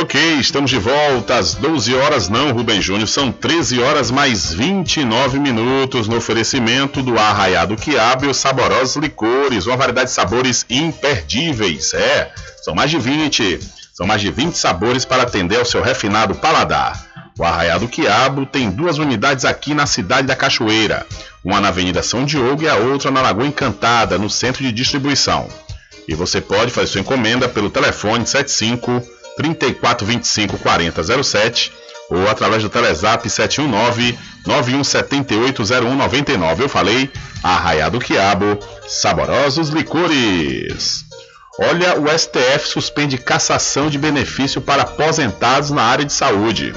[0.00, 5.40] Ok, estamos de volta às 12 horas, não, Rubem Júnior, são 13 horas mais 29
[5.40, 11.94] minutos no oferecimento do Arraiado Quiabo e os saborosos licores, uma variedade de sabores imperdíveis.
[11.94, 12.30] É,
[12.62, 13.58] são mais de 20,
[13.92, 17.04] são mais de 20 sabores para atender ao seu refinado paladar.
[17.36, 21.04] O Arraiado Quiabo tem duas unidades aqui na cidade da Cachoeira,
[21.44, 25.48] uma na Avenida São Diogo e a outra na Lagoa Encantada, no centro de distribuição.
[26.06, 31.72] E você pode fazer sua encomenda pelo telefone 75 3425 4007
[32.10, 36.64] ou através do Telezap 719 9178 0199.
[36.64, 37.10] Eu falei,
[37.42, 41.04] Arraiado Quiabo, saborosos licores.
[41.60, 46.72] Olha, o STF suspende cassação de benefício para aposentados na área de saúde.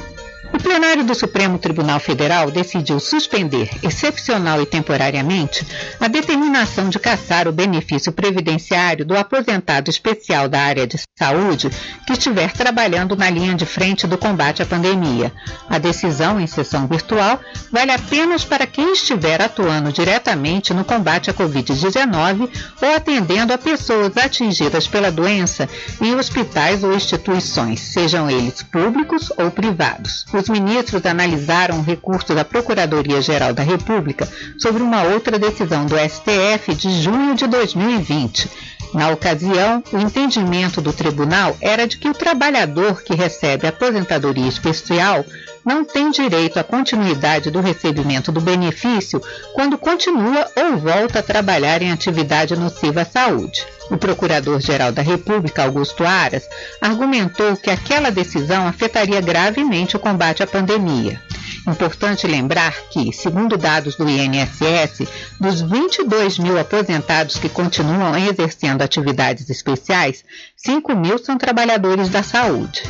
[0.54, 5.66] O plenário do Supremo Tribunal Federal decidiu suspender, excepcional e temporariamente,
[5.98, 11.70] a determinação de cassar o benefício previdenciário do aposentado especial da área de saúde
[12.06, 15.32] que estiver trabalhando na linha de frente do combate à pandemia.
[15.70, 17.40] A decisão, em sessão virtual,
[17.72, 22.50] vale apenas para quem estiver atuando diretamente no combate à Covid-19
[22.82, 25.70] ou atendendo a pessoas atingidas pela doença
[26.02, 32.44] em hospitais ou instituições, sejam eles públicos ou privados os ministros analisaram o recurso da
[32.44, 34.28] Procuradoria-Geral da República
[34.58, 38.50] sobre uma outra decisão do STF de junho de 2020.
[38.94, 45.24] Na ocasião, o entendimento do tribunal era de que o trabalhador que recebe aposentadoria especial
[45.66, 49.22] não tem direito à continuidade do recebimento do benefício
[49.54, 53.66] quando continua ou volta a trabalhar em atividade nociva à saúde.
[53.90, 56.48] O Procurador-Geral da República, Augusto Aras,
[56.80, 61.20] argumentou que aquela decisão afetaria gravemente o combate à pandemia.
[61.68, 65.08] Importante lembrar que, segundo dados do INSS,
[65.40, 70.24] dos 22 mil aposentados que continuam exercendo atividades especiais,
[70.64, 72.84] 5 mil são trabalhadores da saúde.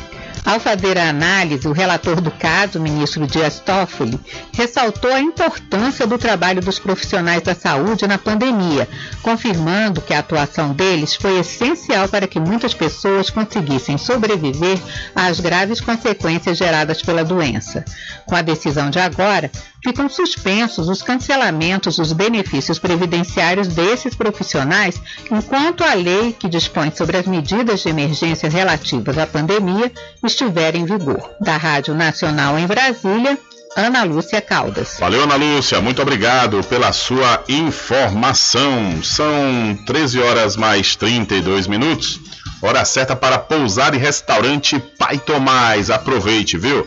[0.44, 4.20] Ao fazer a análise, o relator do caso, o ministro Dias Toffoli,
[4.52, 8.86] ressaltou a importância do trabalho dos profissionais da saúde na pandemia,
[9.22, 14.78] confirmando que a atuação deles foi essencial para que muitas pessoas conseguissem sobreviver
[15.14, 17.84] às graves consequências geradas pela doença.
[18.26, 19.50] Com a decisão de agora,
[19.82, 25.00] ficam suspensos os cancelamentos dos benefícios previdenciários desses profissionais,
[25.30, 29.90] enquanto a lei que dispõe sobre as medidas de emergência relativas à pandemia
[30.24, 31.20] estiver em vigor.
[31.40, 33.38] Da Rádio Nacional em Brasília,
[33.76, 34.96] Ana Lúcia Caldas.
[34.98, 39.02] Valeu, Ana Lúcia, muito obrigado pela sua informação.
[39.02, 42.20] São 13 horas mais 32 minutos.
[42.60, 45.90] Hora certa para pousar e restaurante Pai Tomás.
[45.90, 46.86] Aproveite, viu?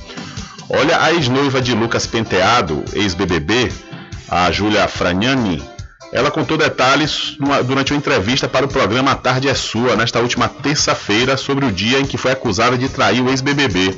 [0.73, 3.71] Olha, a ex-noiva de Lucas Penteado, ex-BBB,
[4.29, 5.61] a Júlia Fragnani,
[6.13, 7.35] ela contou detalhes
[7.65, 11.71] durante uma entrevista para o programa A Tarde é Sua, nesta última terça-feira, sobre o
[11.71, 13.97] dia em que foi acusada de trair o ex-BBB.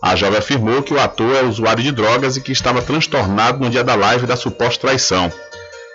[0.00, 3.68] A jovem afirmou que o ator é usuário de drogas e que estava transtornado no
[3.68, 5.32] dia da live da suposta traição.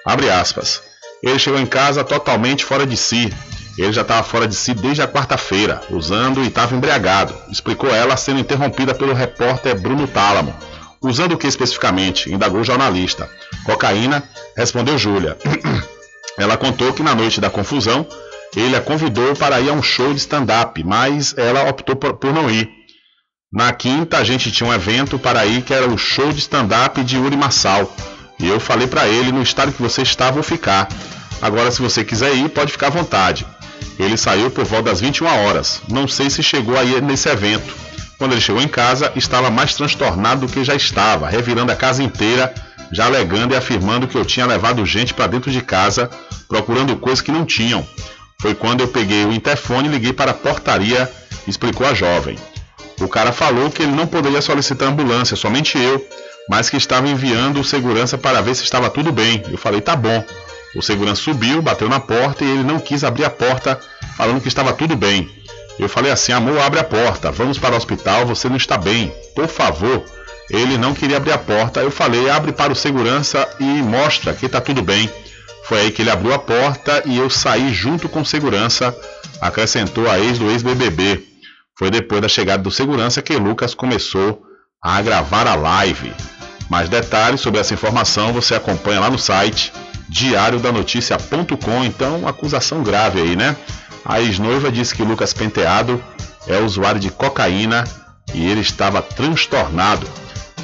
[0.06, 0.82] Abre aspas.
[1.24, 3.32] Ele chegou em casa totalmente fora de si.
[3.78, 8.18] Ele já estava fora de si desde a quarta-feira, usando e estava embriagado, explicou ela,
[8.18, 10.54] sendo interrompida pelo repórter Bruno Tálamo.
[11.02, 12.32] Usando o que especificamente?
[12.32, 13.30] Indagou o jornalista.
[13.64, 14.24] Cocaína,
[14.56, 15.38] respondeu Júlia.
[16.38, 18.06] ela contou que na noite da confusão,
[18.56, 22.50] ele a convidou para ir a um show de stand-up, mas ela optou por, não
[22.52, 22.70] ir.
[23.52, 27.04] Na quinta, a gente tinha um evento para ir que era o show de stand-up
[27.04, 27.92] de Uri Massal.
[28.40, 30.88] E eu falei para ele: no estado que você está, vou ficar.
[31.42, 33.46] Agora, se você quiser ir, pode ficar à vontade.
[34.00, 35.82] Ele saiu por volta das 21 horas.
[35.88, 37.74] Não sei se chegou aí nesse evento.
[38.18, 42.04] Quando ele chegou em casa, estava mais transtornado do que já estava, revirando a casa
[42.04, 42.54] inteira,
[42.92, 46.10] já alegando e afirmando que eu tinha levado gente para dentro de casa,
[46.48, 47.86] procurando coisas que não tinham.
[48.42, 51.10] Foi quando eu peguei o interfone e liguei para a portaria,
[51.48, 52.38] explicou a jovem.
[53.00, 56.06] O cara falou que ele não poderia solicitar ambulância, somente eu,
[56.50, 59.42] mas que estava enviando o segurança para ver se estava tudo bem.
[59.50, 60.24] Eu falei, tá bom.
[60.74, 63.80] O segurança subiu, bateu na porta e ele não quis abrir a porta,
[64.16, 65.30] falando que estava tudo bem.
[65.78, 69.14] Eu falei assim: amor, abre a porta, vamos para o hospital, você não está bem,
[69.36, 70.04] por favor.
[70.50, 74.46] Ele não queria abrir a porta, eu falei: abre para o segurança e mostra que
[74.46, 75.10] está tudo bem.
[75.66, 78.96] Foi aí que ele abriu a porta e eu saí junto com o segurança,
[79.42, 81.24] acrescentou a ex do ex-BBB.
[81.78, 84.42] Foi depois da chegada do segurança que Lucas começou
[84.82, 86.14] a gravar a live.
[86.70, 89.72] Mais detalhes sobre essa informação você acompanha lá no site
[90.12, 91.86] diariodanoticia.com.
[91.86, 93.56] Então, acusação grave aí, né?
[94.04, 96.04] A ex-noiva disse que Lucas Penteado
[96.48, 97.86] é usuário de cocaína
[98.34, 100.06] e ele estava transtornado.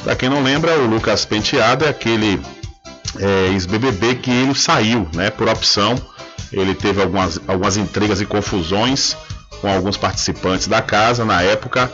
[0.04, 2.42] Para quem não lembra, o Lucas Penteado é aquele
[3.20, 5.30] é, ex-BBB que ele saiu, né?
[5.30, 5.96] Por opção.
[6.52, 9.16] Ele teve algumas, algumas intrigas e confusões
[9.62, 11.92] com alguns participantes da casa na época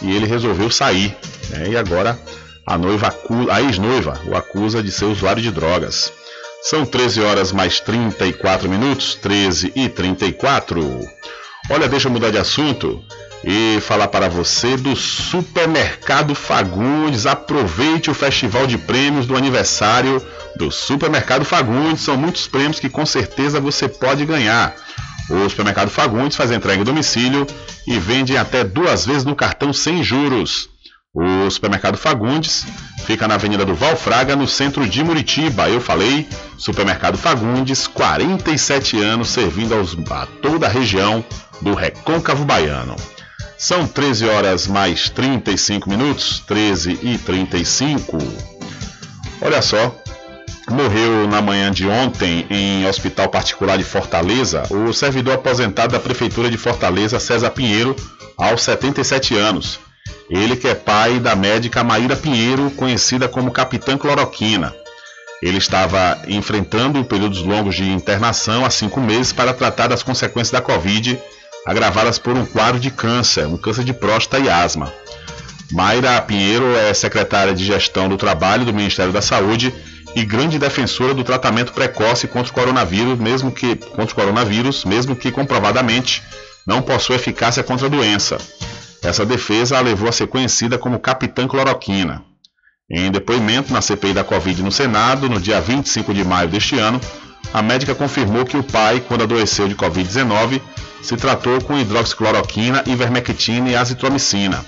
[0.00, 1.16] e ele resolveu sair.
[1.50, 1.70] Né?
[1.70, 2.18] E agora
[2.66, 3.14] a noiva,
[3.50, 6.12] a ex-noiva, o acusa de ser usuário de drogas.
[6.62, 11.00] São 13 horas mais 34 minutos, 13 e 34.
[11.68, 13.02] Olha, deixa eu mudar de assunto
[13.42, 17.26] e falar para você do Supermercado Fagundes.
[17.26, 20.24] Aproveite o festival de prêmios do aniversário
[20.54, 22.04] do Supermercado Fagundes.
[22.04, 24.72] São muitos prêmios que com certeza você pode ganhar.
[25.28, 27.44] O Supermercado Fagundes faz entrega em domicílio
[27.88, 30.71] e vende até duas vezes no cartão sem juros.
[31.14, 32.64] O Supermercado Fagundes
[33.04, 35.68] fica na Avenida do Valfraga, no centro de Muritiba.
[35.68, 36.26] Eu falei,
[36.56, 41.22] Supermercado Fagundes, 47 anos servindo aos, a toda a região
[41.60, 42.96] do Recôncavo Baiano.
[43.58, 48.16] São 13 horas mais 35 minutos, 13 e 35.
[49.42, 49.94] Olha só,
[50.70, 56.50] morreu na manhã de ontem em hospital particular de Fortaleza o servidor aposentado da Prefeitura
[56.50, 57.94] de Fortaleza, César Pinheiro,
[58.38, 59.78] aos 77 anos.
[60.32, 64.74] Ele que é pai da médica Maíra Pinheiro, conhecida como Capitã Cloroquina.
[65.42, 70.62] Ele estava enfrentando períodos longos de internação há cinco meses para tratar das consequências da
[70.62, 71.20] Covid,
[71.66, 74.90] agravadas por um quadro de câncer, um câncer de próstata e asma.
[75.70, 79.74] Mayra Pinheiro é secretária de Gestão do Trabalho do Ministério da Saúde
[80.16, 85.14] e grande defensora do tratamento precoce contra o coronavírus, mesmo que contra o coronavírus, mesmo
[85.14, 86.22] que comprovadamente
[86.66, 88.38] não possua eficácia contra a doença.
[89.02, 92.22] Essa defesa a levou a ser conhecida como Capitã Cloroquina.
[92.88, 97.00] Em depoimento na CPI da Covid no Senado, no dia 25 de maio deste ano,
[97.52, 100.60] a médica confirmou que o pai, quando adoeceu de Covid-19,
[101.02, 104.64] se tratou com hidroxicloroquina, ivermectina e azitromicina.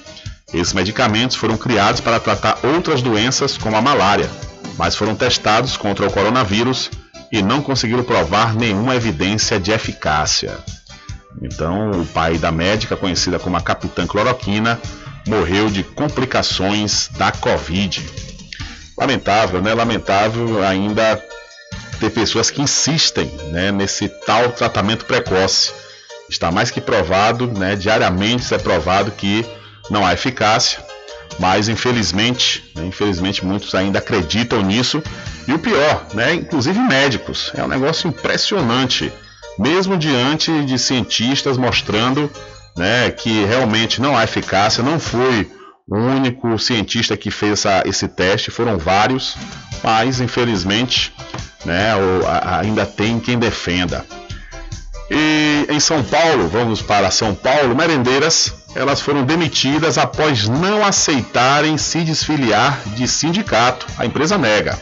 [0.53, 4.29] Esses medicamentos foram criados para tratar outras doenças como a malária,
[4.77, 6.91] mas foram testados contra o coronavírus
[7.31, 10.59] e não conseguiram provar nenhuma evidência de eficácia.
[11.43, 14.81] Então, o pai da médica, conhecida como a Capitã Cloroquina,
[15.27, 18.05] morreu de complicações da Covid.
[18.97, 19.75] Lamentável, né?
[19.75, 21.23] Lamentável ainda
[21.99, 25.73] ter pessoas que insistem né, nesse tal tratamento precoce.
[26.29, 29.45] Está mais que provado, né, diariamente é provado que
[29.91, 30.83] não há eficácia,
[31.39, 35.03] mas infelizmente, né, infelizmente muitos ainda acreditam nisso.
[35.47, 39.13] E o pior, né, inclusive médicos, é um negócio impressionante
[39.59, 42.31] mesmo diante de cientistas mostrando
[42.77, 45.51] né, que realmente não há eficácia, não foi
[45.87, 49.37] o único cientista que fez essa, esse teste, foram vários,
[49.83, 51.13] mas infelizmente
[51.65, 51.93] né,
[52.61, 54.05] ainda tem quem defenda.
[55.11, 61.77] E em São Paulo, vamos para São Paulo, merendeiras, elas foram demitidas após não aceitarem
[61.77, 63.87] se desfiliar de sindicato.
[63.99, 64.79] A empresa nega.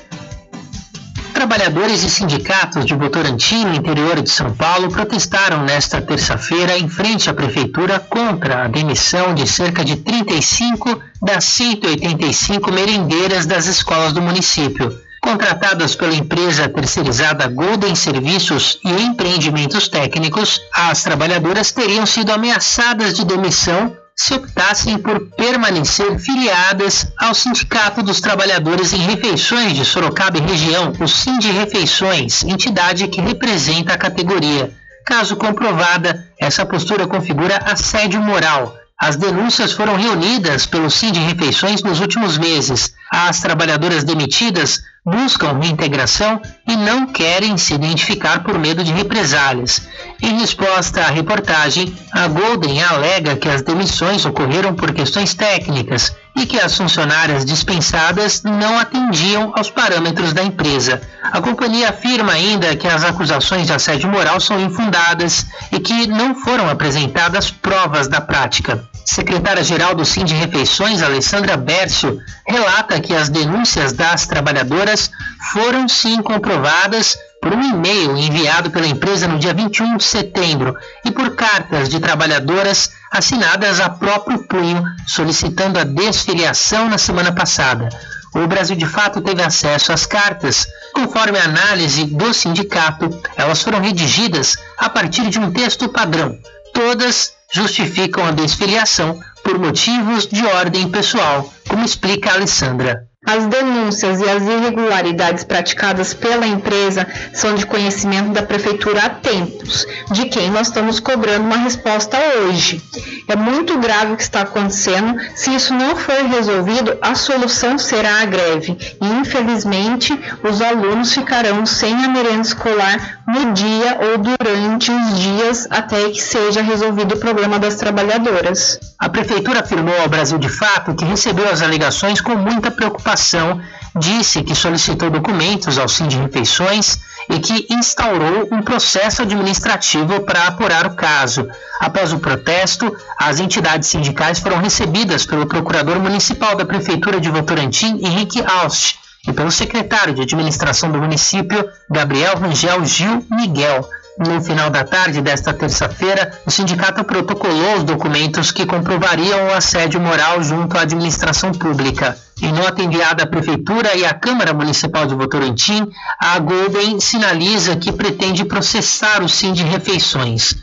[1.43, 7.35] Trabalhadores e sindicatos de Votorantim, interior de São Paulo, protestaram nesta terça-feira em frente à
[7.35, 14.97] prefeitura contra a demissão de cerca de 35 das 185 merendeiras das escolas do município.
[15.21, 23.25] Contratadas pela empresa terceirizada Golden Serviços e Empreendimentos Técnicos, as trabalhadoras teriam sido ameaçadas de
[23.25, 30.43] demissão se optassem por permanecer filiadas ao Sindicato dos Trabalhadores em Refeições de Sorocaba e
[30.43, 34.71] região, o Sind Refeições, entidade que representa a categoria.
[35.05, 38.77] Caso comprovada, essa postura configura assédio moral.
[39.01, 42.95] As denúncias foram reunidas pelo Sind Refeições nos últimos meses.
[43.11, 49.89] As trabalhadoras demitidas buscam reintegração e não querem se identificar por medo de represálias.
[50.23, 56.47] Em resposta à reportagem, a Golden alega que as demissões ocorreram por questões técnicas e
[56.47, 61.01] que as funcionárias dispensadas não atendiam aos parâmetros da empresa.
[61.23, 66.35] A companhia afirma ainda que as acusações de assédio moral são infundadas e que não
[66.35, 68.83] foram apresentadas provas da prática.
[69.05, 75.11] Secretária-geral do Sim de Refeições, Alessandra Bércio, relata que as denúncias das trabalhadoras
[75.53, 81.11] foram sim comprovadas por um e-mail enviado pela empresa no dia 21 de setembro e
[81.11, 87.89] por cartas de trabalhadoras assinadas a próprio punho, solicitando a desfiliação na semana passada.
[88.33, 90.67] O Brasil de fato teve acesso às cartas.
[90.95, 96.39] Conforme a análise do sindicato, elas foram redigidas a partir de um texto padrão.
[96.73, 103.12] Todas justificam a desfiliação por motivos de ordem pessoal, como explica a Alessandra.
[103.25, 109.87] As denúncias e as irregularidades praticadas pela empresa são de conhecimento da prefeitura há tempos,
[110.11, 112.83] de quem nós estamos cobrando uma resposta hoje.
[113.29, 115.17] É muito grave o que está acontecendo.
[115.37, 118.77] Se isso não for resolvido, a solução será a greve.
[119.01, 125.69] E infelizmente, os alunos ficarão sem a merenda escolar no dia ou durante os dias
[125.71, 128.79] até que seja resolvido o problema das trabalhadoras.
[128.99, 133.61] A prefeitura afirmou ao Brasil de Fato que recebeu as alegações com muita preocupação,
[133.97, 136.99] disse que solicitou documentos ao Sim de Refeições
[137.31, 141.49] e que instaurou um processo administrativo para apurar o caso.
[141.81, 148.01] Após o protesto, as entidades sindicais foram recebidas pelo procurador municipal da prefeitura de Votorantim,
[148.03, 153.89] Henrique Aust, e pelo secretário de administração do município, Gabriel Rangel Gil Miguel.
[154.19, 160.01] No final da tarde desta terça-feira, o sindicato protocolou os documentos que comprovariam o assédio
[160.01, 162.19] moral junto à administração pública.
[162.43, 165.89] Em nota enviada à Prefeitura e à Câmara Municipal de Votorantim,
[166.21, 170.57] a Golden sinaliza que pretende processar o Sim de Refeições.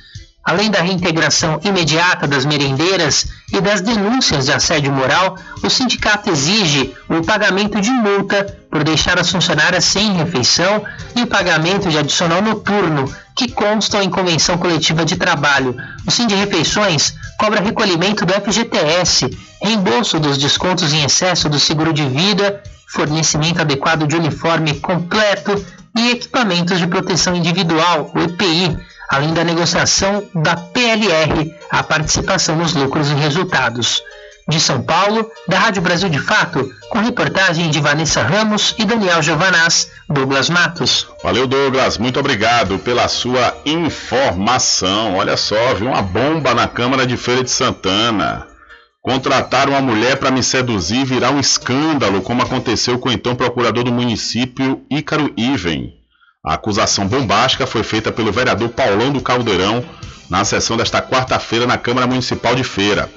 [0.43, 6.95] Além da reintegração imediata das merendeiras e das denúncias de assédio moral, o sindicato exige
[7.09, 10.83] o pagamento de multa por deixar as funcionárias sem refeição
[11.15, 15.75] e pagamento de adicional noturno, que constam em convenção coletiva de trabalho.
[16.07, 19.29] O de Refeições cobra recolhimento do FGTS,
[19.61, 25.63] reembolso dos descontos em excesso do seguro de vida, fornecimento adequado de uniforme completo
[25.95, 28.77] e equipamentos de proteção individual, o EPI
[29.09, 34.03] além da negociação da PLR, a participação nos lucros e resultados.
[34.47, 39.21] De São Paulo, da Rádio Brasil de Fato, com reportagem de Vanessa Ramos e Daniel
[39.21, 41.07] Giovanaz, Douglas Matos.
[41.23, 41.99] Valeu, Douglas.
[41.99, 45.17] Muito obrigado pela sua informação.
[45.17, 48.47] Olha só, viu uma bomba na Câmara de Feira de Santana.
[49.03, 53.35] Contrataram uma mulher para me seduzir e virar um escândalo, como aconteceu com o então
[53.35, 55.98] procurador do município, Ícaro Iven.
[56.41, 59.83] A acusação bombástica foi feita pelo vereador Paulão do Caldeirão
[60.29, 63.09] na sessão desta quarta-feira na Câmara Municipal de Feira.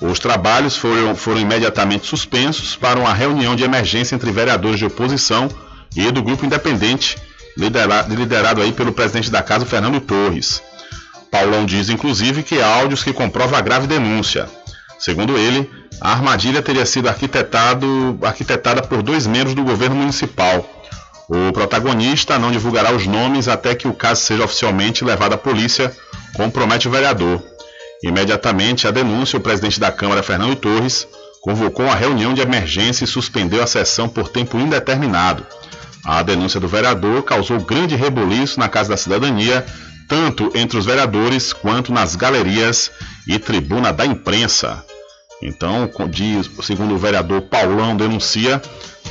[0.00, 5.48] Os trabalhos foram, foram imediatamente suspensos para uma reunião de emergência entre vereadores de oposição
[5.96, 7.18] e do grupo independente,
[7.56, 10.62] liderado, liderado aí pelo presidente da casa, Fernando Torres.
[11.28, 14.48] Paulão diz, inclusive, que há áudios que comprovam a grave denúncia.
[14.96, 15.68] Segundo ele,
[16.00, 20.79] a armadilha teria sido arquitetada por dois membros do governo municipal
[21.32, 25.96] o protagonista não divulgará os nomes até que o caso seja oficialmente levado à polícia,
[26.34, 27.40] compromete o vereador.
[28.02, 31.06] Imediatamente à denúncia, o presidente da Câmara, Fernando Torres,
[31.40, 35.46] convocou uma reunião de emergência e suspendeu a sessão por tempo indeterminado.
[36.04, 39.64] A denúncia do vereador causou grande reboliço na Casa da Cidadania,
[40.08, 42.90] tanto entre os vereadores quanto nas galerias
[43.28, 44.84] e tribuna da imprensa.
[45.42, 45.90] Então,
[46.62, 48.60] segundo o vereador Paulão denuncia,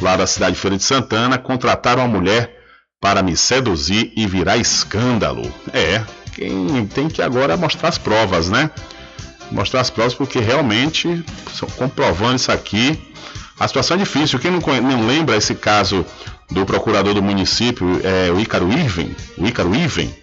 [0.01, 2.55] lá da cidade de Feira de Santana, contrataram uma mulher
[3.01, 5.51] para me seduzir e virar escândalo.
[5.73, 6.03] É,
[6.35, 8.69] quem tem que agora mostrar as provas, né?
[9.51, 11.23] Mostrar as provas porque realmente,
[11.77, 12.99] comprovando isso aqui,
[13.59, 14.37] a situação é difícil.
[14.37, 16.05] Quem não, não lembra esse caso
[16.51, 20.13] do procurador do município, é, o Ícaro Irving, o Ícaro Irving,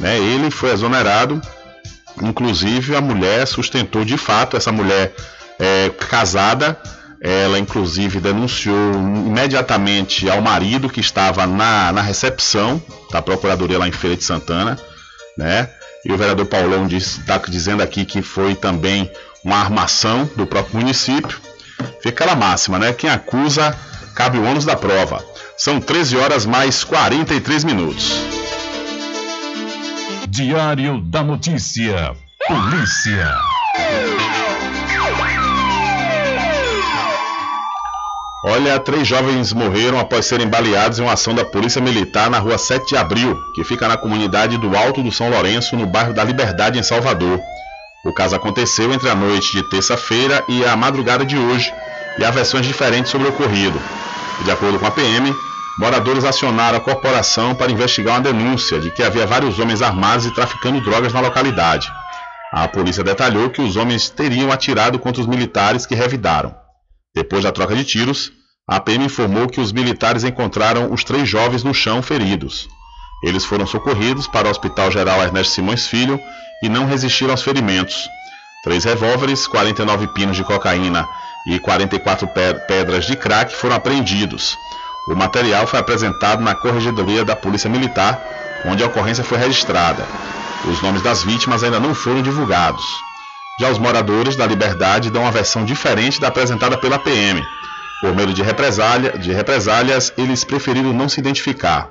[0.00, 0.18] né?
[0.18, 1.40] Ele foi exonerado,
[2.20, 5.14] inclusive a mulher sustentou de fato, essa mulher
[5.58, 6.78] é, casada,
[7.20, 13.92] ela, inclusive, denunciou imediatamente ao marido que estava na, na recepção da Procuradoria lá em
[13.92, 14.76] Feira de Santana,
[15.38, 15.68] né?
[16.04, 19.08] E o vereador Paulão está dizendo aqui que foi também
[19.44, 21.40] uma armação do próprio município.
[22.02, 22.92] Fica aquela máxima, né?
[22.92, 23.76] Quem acusa,
[24.16, 25.24] cabe o ônus da prova.
[25.56, 28.12] São 13 horas mais 43 minutos.
[30.28, 32.16] Diário da Notícia.
[32.48, 33.38] Polícia.
[38.44, 42.58] Olha, três jovens morreram após serem baleados em uma ação da Polícia Militar na rua
[42.58, 46.24] 7 de Abril, que fica na comunidade do Alto do São Lourenço, no bairro da
[46.24, 47.38] Liberdade, em Salvador.
[48.04, 51.72] O caso aconteceu entre a noite de terça-feira e a madrugada de hoje,
[52.18, 53.80] e há versões diferentes sobre o ocorrido.
[54.44, 55.32] De acordo com a PM,
[55.78, 60.34] moradores acionaram a corporação para investigar uma denúncia de que havia vários homens armados e
[60.34, 61.88] traficando drogas na localidade.
[62.52, 66.61] A polícia detalhou que os homens teriam atirado contra os militares que revidaram.
[67.14, 68.32] Depois da troca de tiros,
[68.66, 72.68] a PM informou que os militares encontraram os três jovens no chão feridos.
[73.22, 76.18] Eles foram socorridos para o Hospital Geral Ernesto Simões Filho
[76.62, 78.08] e não resistiram aos ferimentos.
[78.64, 81.06] Três revólveres, 49 pinos de cocaína
[81.46, 82.28] e 44
[82.66, 84.56] pedras de crack foram apreendidos.
[85.08, 88.24] O material foi apresentado na Corregedoria da Polícia Militar,
[88.64, 90.06] onde a ocorrência foi registrada.
[90.64, 92.84] Os nomes das vítimas ainda não foram divulgados.
[93.60, 97.42] Já os moradores da Liberdade dão uma versão diferente da apresentada pela PM.
[98.00, 101.88] Por medo de, represália, de represálias, eles preferiram não se identificar.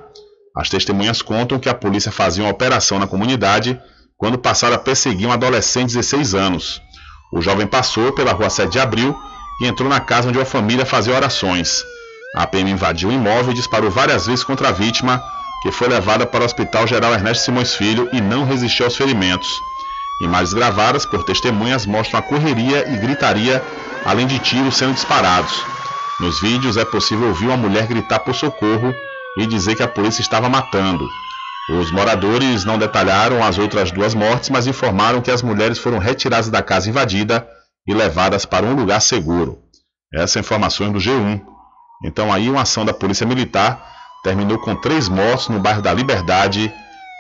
[0.56, 3.80] As testemunhas contam que a polícia fazia uma operação na comunidade
[4.18, 6.82] quando passaram a perseguir um adolescente de 16 anos.
[7.32, 9.18] O jovem passou pela rua 7 de abril
[9.62, 11.84] e entrou na casa onde a família fazia orações.
[12.36, 15.24] A PM invadiu o imóvel e disparou várias vezes contra a vítima,
[15.64, 19.48] que foi levada para o Hospital Geral Ernesto Simões Filho e não resistiu aos ferimentos.
[20.22, 23.64] Imagens gravadas por testemunhas mostram a correria e gritaria,
[24.06, 25.64] além de tiros sendo disparados.
[26.20, 28.94] Nos vídeos é possível ouvir uma mulher gritar por socorro
[29.38, 31.10] e dizer que a polícia estava matando.
[31.70, 36.50] Os moradores não detalharam as outras duas mortes, mas informaram que as mulheres foram retiradas
[36.50, 37.48] da casa invadida
[37.88, 39.58] e levadas para um lugar seguro.
[40.14, 41.42] Essa é informações do G1.
[42.04, 43.84] Então aí uma ação da Polícia Militar
[44.24, 46.72] terminou com três mortos no bairro da Liberdade,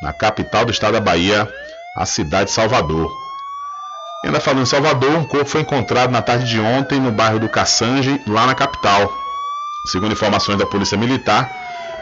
[0.03, 1.51] na capital do estado da Bahia,
[1.97, 3.11] a cidade de Salvador.
[4.23, 7.49] Ainda falando em Salvador, um corpo foi encontrado na tarde de ontem no bairro do
[7.49, 9.11] Cassange, lá na capital.
[9.91, 11.49] Segundo informações da Polícia Militar,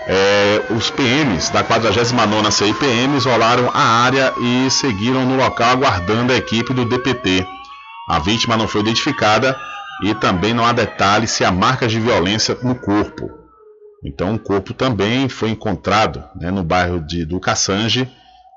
[0.06, 6.36] é, os PMs da 49ª CIPM isolaram a área e seguiram no local aguardando a
[6.36, 7.46] equipe do DPT.
[8.10, 9.56] A vítima não foi identificada
[10.04, 13.30] e também não há detalhes se há marcas de violência no corpo.
[14.04, 18.10] Então, o corpo também foi encontrado né, no bairro de, do Cassange,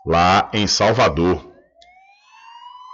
[0.06, 1.44] lá em Salvador.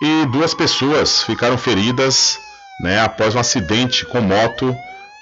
[0.03, 2.39] E duas pessoas ficaram feridas
[2.83, 4.75] né, após um acidente com moto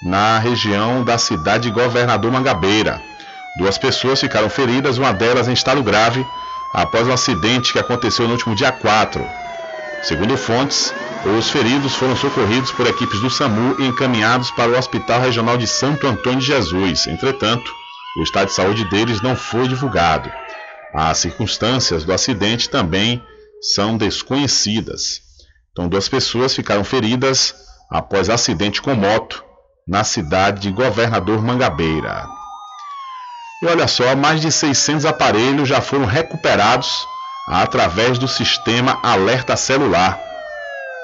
[0.03, 3.01] na região da cidade de Governador Mangabeira.
[3.57, 6.25] Duas pessoas ficaram feridas, uma delas em estado grave,
[6.73, 9.25] após um acidente que aconteceu no último dia 4.
[10.03, 10.93] Segundo fontes,
[11.37, 15.65] os feridos foram socorridos por equipes do SAMU e encaminhados para o Hospital Regional de
[15.65, 17.07] Santo Antônio de Jesus.
[17.07, 17.73] Entretanto,
[18.19, 20.31] o estado de saúde deles não foi divulgado.
[20.93, 23.23] As circunstâncias do acidente também
[23.61, 25.21] são desconhecidas.
[25.71, 27.53] Então, duas pessoas ficaram feridas
[27.89, 29.43] após acidente com moto
[29.87, 32.27] na cidade de Governador Mangabeira.
[33.61, 37.07] E olha só, mais de 600 aparelhos já foram recuperados
[37.47, 40.26] através do sistema Alerta Celular.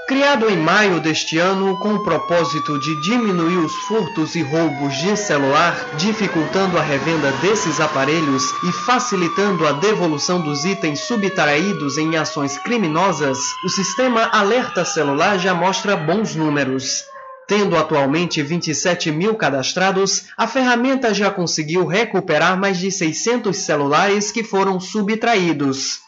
[0.06, 5.16] Criado em maio deste ano com o propósito de diminuir os furtos e roubos de
[5.16, 12.58] celular, dificultando a revenda desses aparelhos e facilitando a devolução dos itens subtraídos em ações
[12.58, 17.06] criminosas, o sistema Alerta Celular já mostra bons números.
[17.48, 24.44] Tendo atualmente 27 mil cadastrados, a ferramenta já conseguiu recuperar mais de 600 celulares que
[24.44, 26.03] foram subtraídos.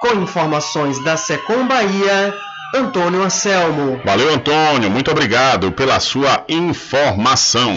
[0.00, 2.32] Com informações da Secom Bahia,
[2.72, 4.00] Antônio Anselmo.
[4.04, 4.88] Valeu, Antônio.
[4.88, 7.76] Muito obrigado pela sua informação.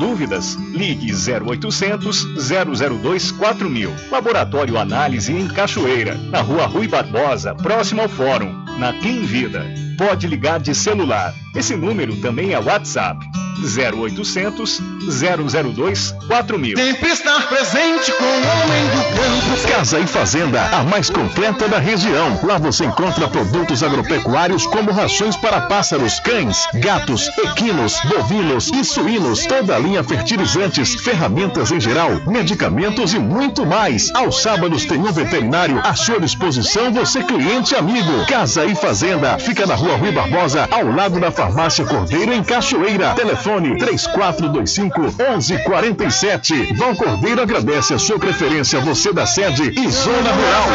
[0.00, 0.56] Dúvidas?
[0.72, 3.94] Ligue 0800 002 4000.
[4.10, 9.89] Laboratório Análise em Cachoeira, na Rua Rui Barbosa, próximo ao Fórum, na Clean Vida.
[10.00, 11.34] Pode ligar de celular.
[11.54, 13.18] Esse número também é WhatsApp.
[13.60, 16.76] 0800 002 4000.
[16.76, 19.68] Sempre estar presente com o homem do campo.
[19.68, 22.38] Casa e Fazenda, a mais completa da região.
[22.42, 29.44] Lá você encontra produtos agropecuários como rações para pássaros, cães, gatos, equinos, bovinos e suínos,
[29.46, 34.10] toda a linha fertilizantes, ferramentas em geral, medicamentos e muito mais.
[34.14, 38.26] Aos sábados tem um veterinário à sua disposição, você cliente amigo.
[38.26, 43.14] Casa e Fazenda, fica na rua Rui Barbosa, ao lado da farmácia Cordeiro, em Cachoeira.
[43.14, 46.74] Telefone 3425 1147.
[46.74, 50.66] Val Cordeiro agradece a sua preferência, você da sede e Zona Rural.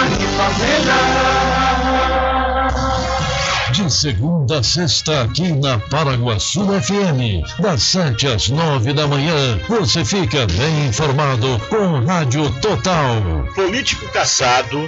[3.72, 10.06] De segunda a sexta, aqui na Paraguaçu FM, das 7 às 9 da manhã, você
[10.06, 13.22] fica bem informado com Rádio Total.
[13.54, 14.88] Político caçado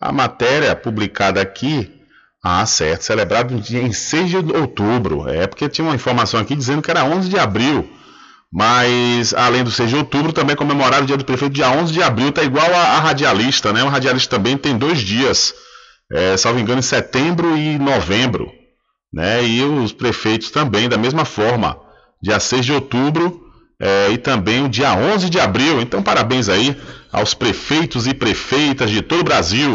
[0.00, 1.93] A matéria publicada aqui
[2.46, 3.04] ah, certo.
[3.04, 5.26] Celebrado em 6 de outubro.
[5.26, 7.88] É porque tinha uma informação aqui dizendo que era 11 de abril.
[8.52, 12.02] Mas, além do 6 de outubro, também comemorar o dia do prefeito dia 11 de
[12.02, 12.30] abril.
[12.30, 13.82] Tá igual a, a radialista, né?
[13.82, 15.54] O radialista também tem dois dias.
[16.12, 18.52] É, salvo engano, em setembro e novembro.
[19.10, 19.42] Né?
[19.42, 21.78] E os prefeitos também, da mesma forma.
[22.22, 23.40] Dia 6 de outubro
[23.80, 25.80] é, e também o dia 11 de abril.
[25.80, 26.76] Então, parabéns aí
[27.10, 29.74] aos prefeitos e prefeitas de todo o Brasil.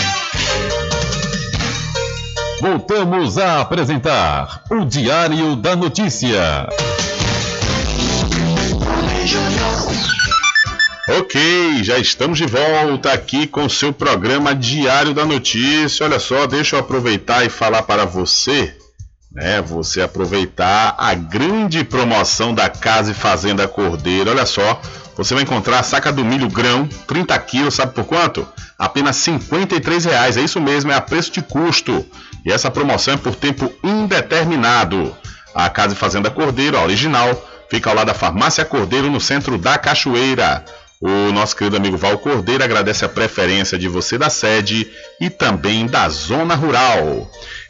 [2.61, 6.69] Voltamos a apresentar o Diário da Notícia.
[11.09, 16.05] Ok, já estamos de volta aqui com o seu programa Diário da Notícia.
[16.05, 18.77] Olha só, deixa eu aproveitar e falar para você,
[19.31, 19.59] né?
[19.63, 24.29] Você aproveitar a grande promoção da Casa e Fazenda Cordeiro.
[24.29, 24.79] Olha só,
[25.17, 28.47] você vai encontrar a saca do milho grão, 30 quilos, sabe por quanto?
[28.77, 30.37] Apenas 53 reais.
[30.37, 32.05] É isso mesmo, é a preço de custo.
[32.45, 35.15] E essa promoção é por tempo indeterminado.
[35.53, 39.57] A Casa e Fazenda Cordeiro, a original, fica ao lado da Farmácia Cordeiro, no centro
[39.57, 40.63] da Cachoeira.
[41.01, 44.87] O nosso querido amigo Val Cordeiro agradece a preferência de você da sede
[45.19, 47.27] e também da zona rural.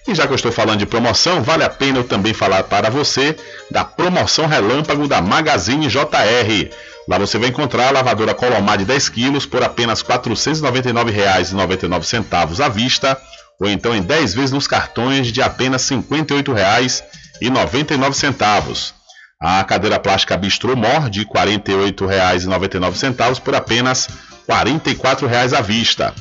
[0.07, 2.89] E já que eu estou falando de promoção, vale a pena eu também falar para
[2.89, 3.37] você
[3.69, 6.69] da promoção relâmpago da Magazine JR.
[7.07, 12.67] Lá você vai encontrar a lavadora Colomar de 10 quilos por apenas R$ 499,99 à
[12.67, 13.17] vista,
[13.61, 18.93] ou então em 10 vezes nos cartões de apenas R$ 58,99.
[19.39, 24.07] A cadeira plástica Bistro Mor de R$ 48,99 por apenas
[24.49, 26.11] R$ 44,00 à vista.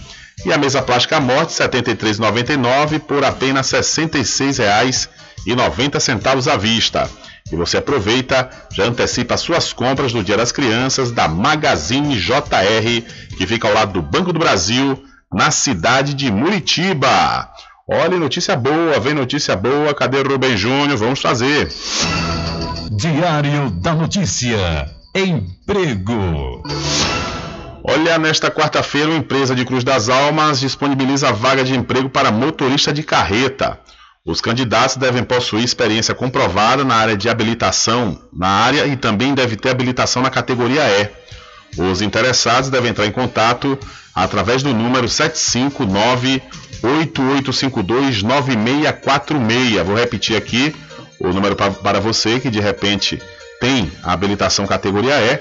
[0.45, 7.09] E a mesa plástica Morte R$ 73,99 por apenas R$ 66,90 à vista.
[7.51, 13.03] E você aproveita, já antecipa suas compras do Dia das Crianças da Magazine JR,
[13.37, 17.49] que fica ao lado do Banco do Brasil, na cidade de Muritiba.
[17.89, 19.95] Olha, notícia boa, vem notícia boa.
[19.95, 20.97] Cadê o Rubem Júnior?
[20.97, 21.73] Vamos fazer.
[22.91, 24.87] Diário da Notícia.
[25.15, 26.63] Emprego.
[27.83, 32.93] Olha, nesta quarta-feira, uma empresa de Cruz das Almas disponibiliza vaga de emprego para motorista
[32.93, 33.79] de carreta.
[34.25, 39.57] Os candidatos devem possuir experiência comprovada na área de habilitação na área e também deve
[39.57, 41.09] ter habilitação na categoria E.
[41.77, 43.79] Os interessados devem entrar em contato
[44.15, 46.43] através do número 759
[46.83, 49.87] 8852 9646.
[49.87, 50.75] Vou repetir aqui
[51.19, 53.21] o número para você que de repente
[53.61, 55.41] tem a habilitação categoria E.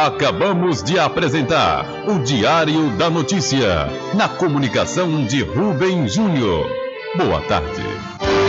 [0.06, 6.87] Acabamos de apresentar o Diário da Notícia, na comunicação de Rubem Júnior.
[7.18, 8.47] Boa tarde.